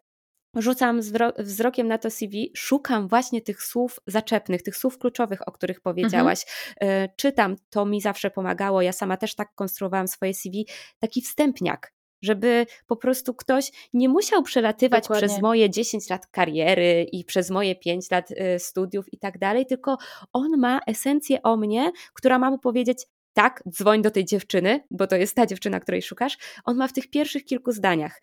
[0.55, 1.01] rzucam
[1.39, 6.45] wzrokiem na to CV, szukam właśnie tych słów zaczepnych, tych słów kluczowych, o których powiedziałaś.
[6.81, 7.09] Mhm.
[7.16, 8.83] Czytam, to mi zawsze pomagało.
[8.83, 10.66] Ja sama też tak konstruowałam swoje CV,
[10.99, 15.29] taki wstępniak, żeby po prostu ktoś nie musiał przelatywać Dokładnie.
[15.29, 19.66] przez moje 10 lat kariery i przez moje 5 lat y, studiów i tak dalej,
[19.66, 19.97] tylko
[20.33, 23.07] on ma esencję o mnie, która ma mu powiedzieć:
[23.39, 26.39] tak, dzwoń do tej dziewczyny, bo to jest ta dziewczyna, której szukasz.
[26.64, 28.20] On ma w tych pierwszych kilku zdaniach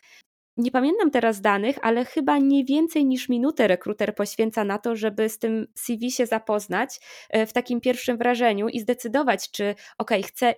[0.57, 5.29] nie pamiętam teraz danych, ale chyba nie więcej niż minutę rekruter poświęca na to, żeby
[5.29, 6.99] z tym CV się zapoznać
[7.29, 10.55] e, w takim pierwszym wrażeniu i zdecydować, czy ok, chcę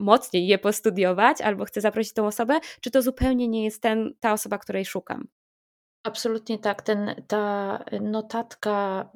[0.00, 4.32] mocniej je postudiować albo chcę zaprosić tą osobę, czy to zupełnie nie jest ten, ta
[4.32, 5.28] osoba, której szukam.
[6.06, 6.82] Absolutnie tak.
[6.82, 9.08] Ten, ta notatka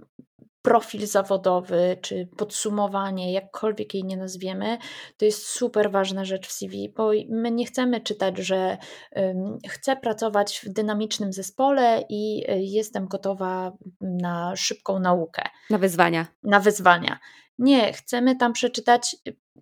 [0.63, 4.79] profil zawodowy czy podsumowanie, jakkolwiek jej nie nazwiemy,
[5.17, 8.79] to jest super ważna rzecz w CV, bo my nie chcemy czytać, że
[9.17, 15.43] um, chcę pracować w dynamicznym zespole i y, jestem gotowa na szybką naukę.
[15.71, 16.27] Na wyzwania.
[16.43, 17.19] Na wyzwania.
[17.59, 19.17] Nie, chcemy tam przeczytać.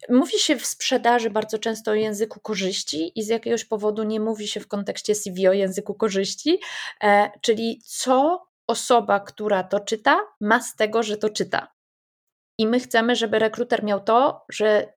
[0.08, 4.48] Mówi się w sprzedaży bardzo często o języku korzyści i z jakiegoś powodu nie mówi
[4.48, 6.60] się w kontekście CV o języku korzyści,
[7.02, 11.72] e, czyli co osoba, która to czyta, ma z tego, że to czyta.
[12.58, 14.92] I my chcemy, żeby rekruter miał to, że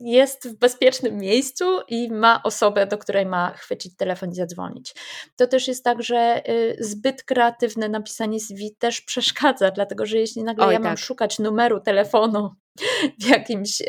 [0.00, 4.94] jest w bezpiecznym miejscu i ma osobę, do której ma chwycić telefon i zadzwonić.
[5.36, 10.44] To też jest tak, że y, zbyt kreatywne napisanie CV też przeszkadza, dlatego że jeśli
[10.44, 10.84] nagle Oj, ja tak.
[10.84, 12.50] mam szukać numeru telefonu
[13.22, 13.86] w jakimś y,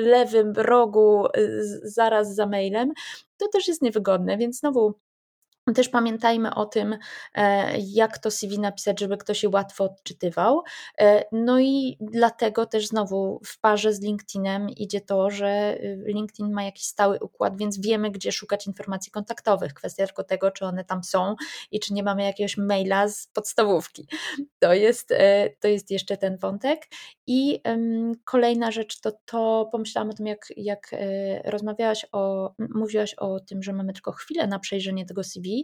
[0.00, 2.92] lewym rogu y, zaraz za mailem,
[3.36, 4.94] to też jest niewygodne, więc znowu
[5.74, 6.96] też pamiętajmy o tym,
[7.34, 10.62] e, jak to CV napisać, żeby ktoś je łatwo odczytywał.
[11.00, 16.52] E, no i dlatego też znowu w parze z LinkedInem idzie to, że y, LinkedIn
[16.52, 19.74] ma jakiś stały układ, więc wiemy, gdzie szukać informacji kontaktowych.
[19.74, 21.34] Kwestia tylko tego, czy one tam są
[21.70, 24.08] i czy nie mamy jakiegoś maila z podstawówki.
[24.58, 26.88] To jest, e, to jest jeszcze ten wątek.
[27.26, 27.60] I
[28.24, 30.94] kolejna rzecz to to, pomyślałam o tym, jak, jak
[31.44, 35.59] rozmawiałaś o, mówiłaś o tym, że mamy tylko chwilę na przejrzenie tego CV,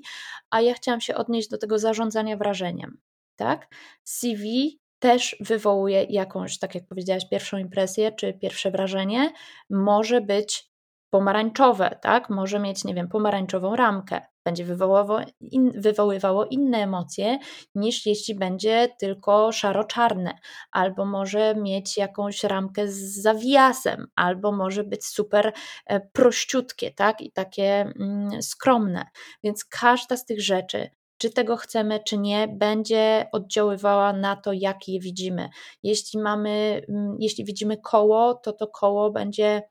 [0.51, 2.99] a ja chciałam się odnieść do tego zarządzania wrażeniem.
[3.36, 3.68] Tak?
[4.05, 9.32] CV też wywołuje jakąś, tak jak powiedziałaś, pierwszą impresję czy pierwsze wrażenie.
[9.70, 10.70] Może być
[11.11, 12.30] pomarańczowe, tak?
[12.30, 14.20] Może mieć, nie wiem, pomarańczową ramkę.
[14.47, 17.38] Będzie wywoływało, in, wywoływało inne emocje
[17.74, 20.38] niż jeśli będzie tylko szaro-czarne,
[20.72, 25.53] albo może mieć jakąś ramkę z zawiasem, albo może być super
[25.86, 27.20] e, prościutkie, tak?
[27.20, 29.07] I takie mm, skromne.
[29.42, 34.88] Więc każda z tych rzeczy czy tego chcemy, czy nie, będzie oddziaływała na to, jak
[34.88, 35.49] je widzimy.
[35.82, 39.62] Jeśli mamy, mm, jeśli widzimy koło, to to koło będzie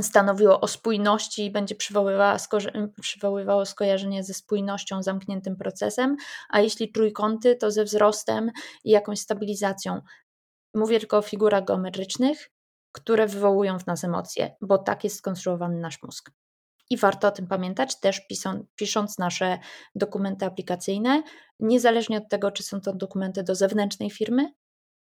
[0.00, 2.38] stanowiło o spójności i będzie przywoływało,
[3.00, 6.16] przywoływało skojarzenie ze spójnością, zamkniętym procesem,
[6.48, 8.50] a jeśli trójkąty, to ze wzrostem
[8.84, 10.00] i jakąś stabilizacją.
[10.74, 12.50] Mówię tylko o figurach geometrycznych,
[12.92, 16.30] które wywołują w nas emocje, bo tak jest skonstruowany nasz mózg.
[16.90, 18.20] I warto o tym pamiętać też
[18.76, 19.58] pisząc nasze
[19.94, 21.22] dokumenty aplikacyjne,
[21.60, 24.52] niezależnie od tego, czy są to dokumenty do zewnętrznej firmy,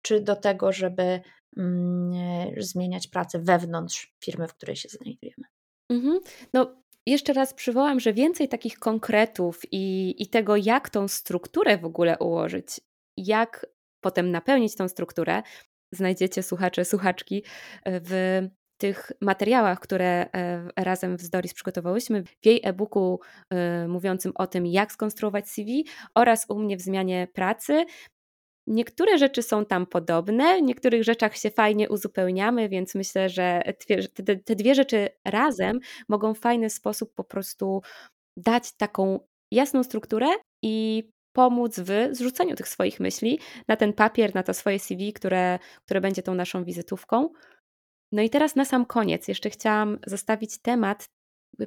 [0.05, 1.21] czy do tego, żeby
[1.57, 2.13] mm,
[2.57, 5.43] zmieniać pracę wewnątrz firmy, w której się znajdujemy.
[5.89, 6.19] Mhm.
[6.53, 6.75] No,
[7.05, 12.17] jeszcze raz przywołam, że więcej takich konkretów i, i tego, jak tą strukturę w ogóle
[12.17, 12.67] ułożyć,
[13.17, 13.65] jak
[14.01, 15.43] potem napełnić tą strukturę,
[15.91, 17.43] znajdziecie słuchacze, słuchaczki
[17.85, 18.41] w
[18.77, 23.19] tych materiałach, które e, razem w Stories przygotowałyśmy, w jej e-booku
[23.87, 25.85] mówiącym o tym, jak skonstruować CV
[26.15, 27.85] oraz u mnie w zmianie pracy.
[28.67, 33.61] Niektóre rzeczy są tam podobne, w niektórych rzeczach się fajnie uzupełniamy, więc myślę, że
[34.45, 37.81] te, dwie rzeczy razem mogą w fajny sposób po prostu
[38.37, 39.19] dać taką
[39.51, 40.27] jasną strukturę
[40.63, 41.03] i
[41.33, 46.01] pomóc w zrzuceniu tych swoich myśli na ten papier, na to swoje CV, które, które
[46.01, 47.29] będzie tą naszą wizytówką.
[48.11, 51.05] No i teraz na sam koniec jeszcze chciałam zostawić temat.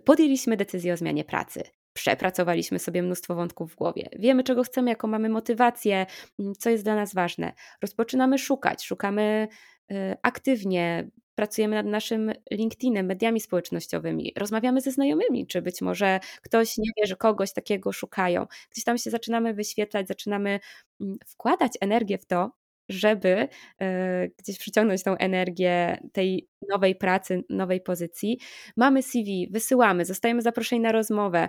[0.05, 4.09] Podjęliśmy decyzję o zmianie pracy przepracowaliśmy sobie mnóstwo wątków w głowie.
[4.19, 6.07] Wiemy, czego chcemy, jaką mamy motywację,
[6.39, 7.53] mm, co jest dla nas ważne.
[7.83, 9.49] Rozpoczynamy szukać, szukamy
[9.93, 16.79] y, aktywnie, pracujemy nad naszym LinkedInem, mediami społecznościowymi, rozmawiamy ze znajomymi, czy być może ktoś
[16.79, 18.47] nie wie, że kogoś takiego szukają.
[18.71, 20.61] Gdzieś tam się zaczynamy wyświetlać, zaczynamy
[21.01, 22.51] mm, wkładać energię w to,
[22.89, 23.49] żeby
[23.81, 28.39] e, gdzieś przyciągnąć tą energię tej nowej pracy, nowej pozycji.
[28.77, 31.49] Mamy CV, wysyłamy, zostajemy zaproszeni na rozmowę.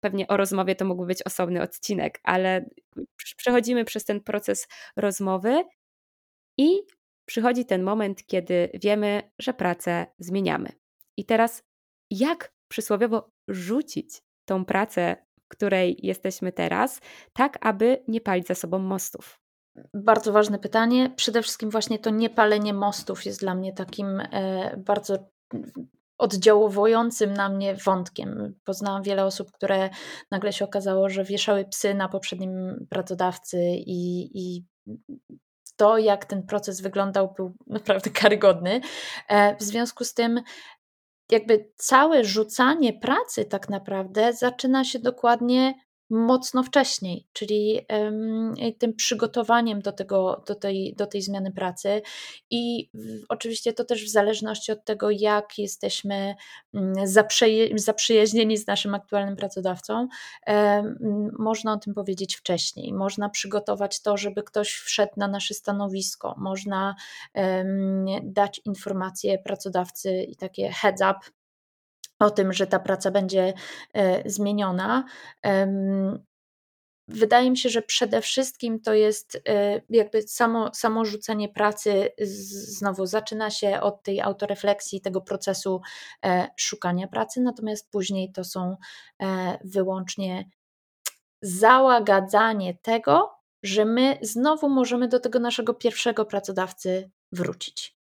[0.00, 2.70] Pewnie o rozmowie to mógłby być osobny odcinek, ale
[3.36, 5.64] przechodzimy przez ten proces rozmowy
[6.58, 6.68] i
[7.26, 10.72] przychodzi ten moment, kiedy wiemy, że pracę zmieniamy.
[11.16, 11.62] I teraz,
[12.10, 17.00] jak przysłowiowo rzucić tą pracę, w której jesteśmy teraz,
[17.32, 19.40] tak aby nie palić za sobą mostów?
[19.94, 21.12] Bardzo ważne pytanie.
[21.16, 25.30] Przede wszystkim właśnie to niepalenie mostów jest dla mnie takim e, bardzo
[26.20, 28.54] oddziałowującym na mnie wątkiem.
[28.64, 29.90] Poznałam wiele osób, które
[30.30, 34.64] nagle się okazało, że wieszały psy na poprzednim pracodawcy i, i
[35.76, 38.80] to, jak ten proces wyglądał, był naprawdę karygodny.
[39.28, 40.40] E, w związku z tym,
[41.30, 45.74] jakby całe rzucanie pracy, tak naprawdę, zaczyna się dokładnie
[46.10, 47.80] mocno wcześniej, czyli
[48.78, 52.02] tym przygotowaniem do, tego, do, tej, do tej zmiany pracy.
[52.50, 52.90] I
[53.28, 56.34] oczywiście to też w zależności od tego, jak jesteśmy
[56.74, 56.94] mm,
[57.74, 60.08] zaprzyjaźnieni z naszym aktualnym pracodawcą,
[61.38, 62.92] można o tym powiedzieć wcześniej.
[62.92, 66.94] Można przygotować to, żeby ktoś wszedł na nasze stanowisko, można
[68.22, 71.39] dać informacje pracodawcy i takie heads up,
[72.20, 73.54] o tym, że ta praca będzie
[73.94, 75.04] e, zmieniona.
[77.08, 83.06] Wydaje mi się, że przede wszystkim to jest e, jakby samo, samo rzucenie pracy, znowu
[83.06, 85.80] zaczyna się od tej autorefleksji, tego procesu
[86.24, 88.76] e, szukania pracy, natomiast później to są
[89.64, 90.50] wyłącznie
[91.42, 93.30] załagadzanie tego,
[93.62, 97.99] że my znowu możemy do tego naszego pierwszego pracodawcy wrócić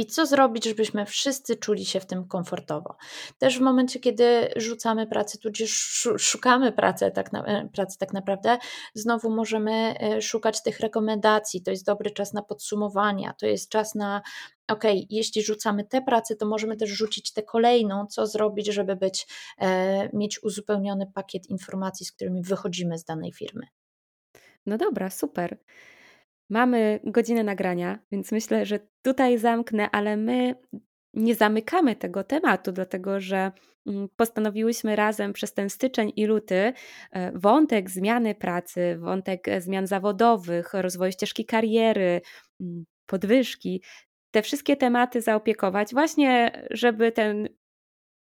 [0.00, 2.96] i co zrobić, żebyśmy wszyscy czuli się w tym komfortowo.
[3.38, 5.70] Też w momencie, kiedy rzucamy pracę, tudzież
[6.18, 8.58] szukamy pracy tak, na, e, pracy tak naprawdę,
[8.94, 11.62] znowu możemy e, szukać tych rekomendacji.
[11.62, 14.22] To jest dobry czas na podsumowania, to jest czas na
[14.68, 19.26] ok, jeśli rzucamy tę pracę, to możemy też rzucić tę kolejną, co zrobić, żeby być,
[19.58, 23.66] e, mieć uzupełniony pakiet informacji, z którymi wychodzimy z danej firmy.
[24.66, 25.58] No dobra, super.
[26.50, 30.54] Mamy godzinę nagrania, więc myślę, że tutaj zamknę, ale my
[31.14, 33.52] nie zamykamy tego tematu, dlatego że
[33.86, 36.72] mm, postanowiłyśmy razem przez ten styczeń i luty
[37.12, 42.20] e, wątek zmiany pracy, wątek e, zmian zawodowych, rozwoju ścieżki kariery,
[42.60, 43.82] mm, podwyżki,
[44.30, 47.48] te wszystkie tematy zaopiekować, właśnie żeby ten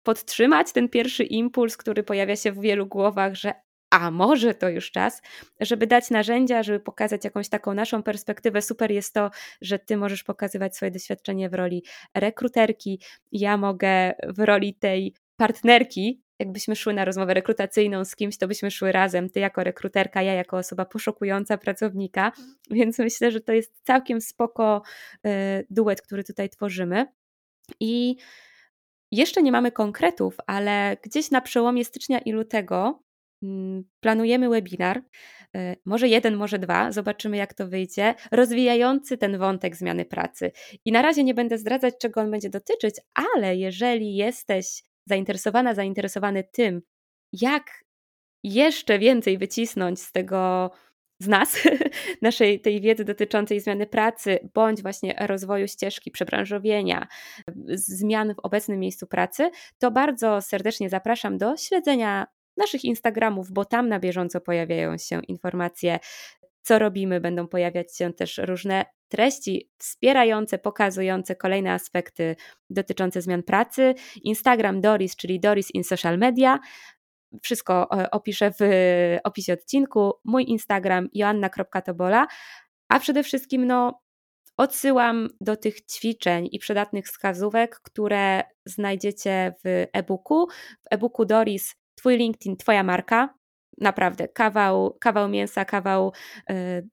[0.03, 3.53] podtrzymać ten pierwszy impuls, który pojawia się w wielu głowach, że
[3.89, 5.21] a może to już czas,
[5.59, 8.61] żeby dać narzędzia, żeby pokazać jakąś taką naszą perspektywę.
[8.61, 9.29] Super jest to,
[9.61, 11.83] że ty możesz pokazywać swoje doświadczenie w roli
[12.15, 16.21] rekruterki, ja mogę w roli tej partnerki.
[16.39, 19.29] Jakbyśmy szły na rozmowę rekrutacyjną z kimś, to byśmy szły razem.
[19.29, 22.31] Ty jako rekruterka, ja jako osoba poszukująca pracownika.
[22.71, 24.81] Więc myślę, że to jest całkiem spoko
[25.27, 25.29] y,
[25.69, 27.05] duet, który tutaj tworzymy.
[27.79, 28.15] I
[29.11, 33.03] jeszcze nie mamy konkretów, ale gdzieś na przełomie stycznia i lutego
[33.99, 35.01] planujemy webinar,
[35.55, 40.51] e, może jeden, może dwa, zobaczymy jak to wyjdzie, rozwijający ten wątek zmiany pracy.
[40.85, 46.43] I na razie nie będę zdradzać, czego on będzie dotyczyć, ale jeżeli jesteś zainteresowana, zainteresowany
[46.51, 46.81] tym,
[47.33, 47.83] jak
[48.43, 50.71] jeszcze więcej wycisnąć z tego,
[51.21, 51.57] z nas,
[52.21, 57.07] naszej tej wiedzy dotyczącej zmiany pracy, bądź właśnie rozwoju ścieżki przebranżowienia,
[57.75, 62.27] zmian w obecnym miejscu pracy, to bardzo serdecznie zapraszam do śledzenia
[62.57, 65.99] naszych Instagramów, bo tam na bieżąco pojawiają się informacje,
[66.61, 67.21] co robimy.
[67.21, 72.35] Będą pojawiać się też różne treści wspierające, pokazujące kolejne aspekty
[72.69, 73.93] dotyczące zmian pracy.
[74.23, 76.59] Instagram Doris, czyli Doris in Social Media.
[77.43, 78.63] Wszystko e, opiszę w
[79.23, 80.13] opisie odcinku.
[80.25, 82.27] Mój Instagram joanna.tobola,
[82.89, 84.01] a przede wszystkim no,
[84.57, 90.47] odsyłam do tych ćwiczeń i przydatnych wskazówek, które znajdziecie w e-booku.
[90.81, 93.33] W e-booku Doris Twój LinkedIn, Twoja marka.
[93.77, 96.11] Naprawdę, kawał, kawał mięsa, kawał
[96.49, 96.89] y,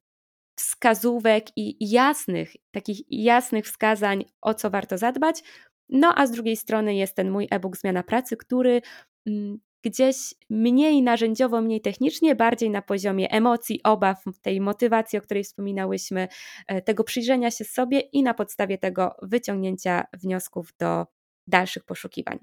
[0.58, 5.42] wskazówek i jasnych, takich jasnych wskazań, o co warto zadbać.
[5.88, 8.82] No a z drugiej strony jest ten mój e-book Zmiana Pracy, który
[9.26, 10.16] mm, gdzieś
[10.50, 16.28] mniej narzędziowo, mniej technicznie, bardziej na poziomie emocji, obaw, tej motywacji, o której wspominałyśmy,
[16.66, 21.06] e, tego przyjrzenia się sobie i na podstawie tego wyciągnięcia wniosków do
[21.46, 22.38] dalszych poszukiwań.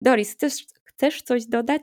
[0.00, 1.82] Doris, chcesz, chcesz coś dodać?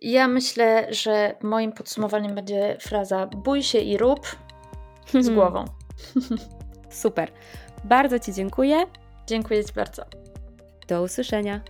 [0.00, 4.36] Ja myślę, że moim podsumowaniem będzie fraza bój się i rób
[5.20, 5.64] z głową.
[6.90, 7.32] Super.
[7.84, 8.86] Bardzo Ci dziękuję
[9.26, 10.02] Dziękuję Ci bardzo.
[10.88, 11.60] Do usłyszenia.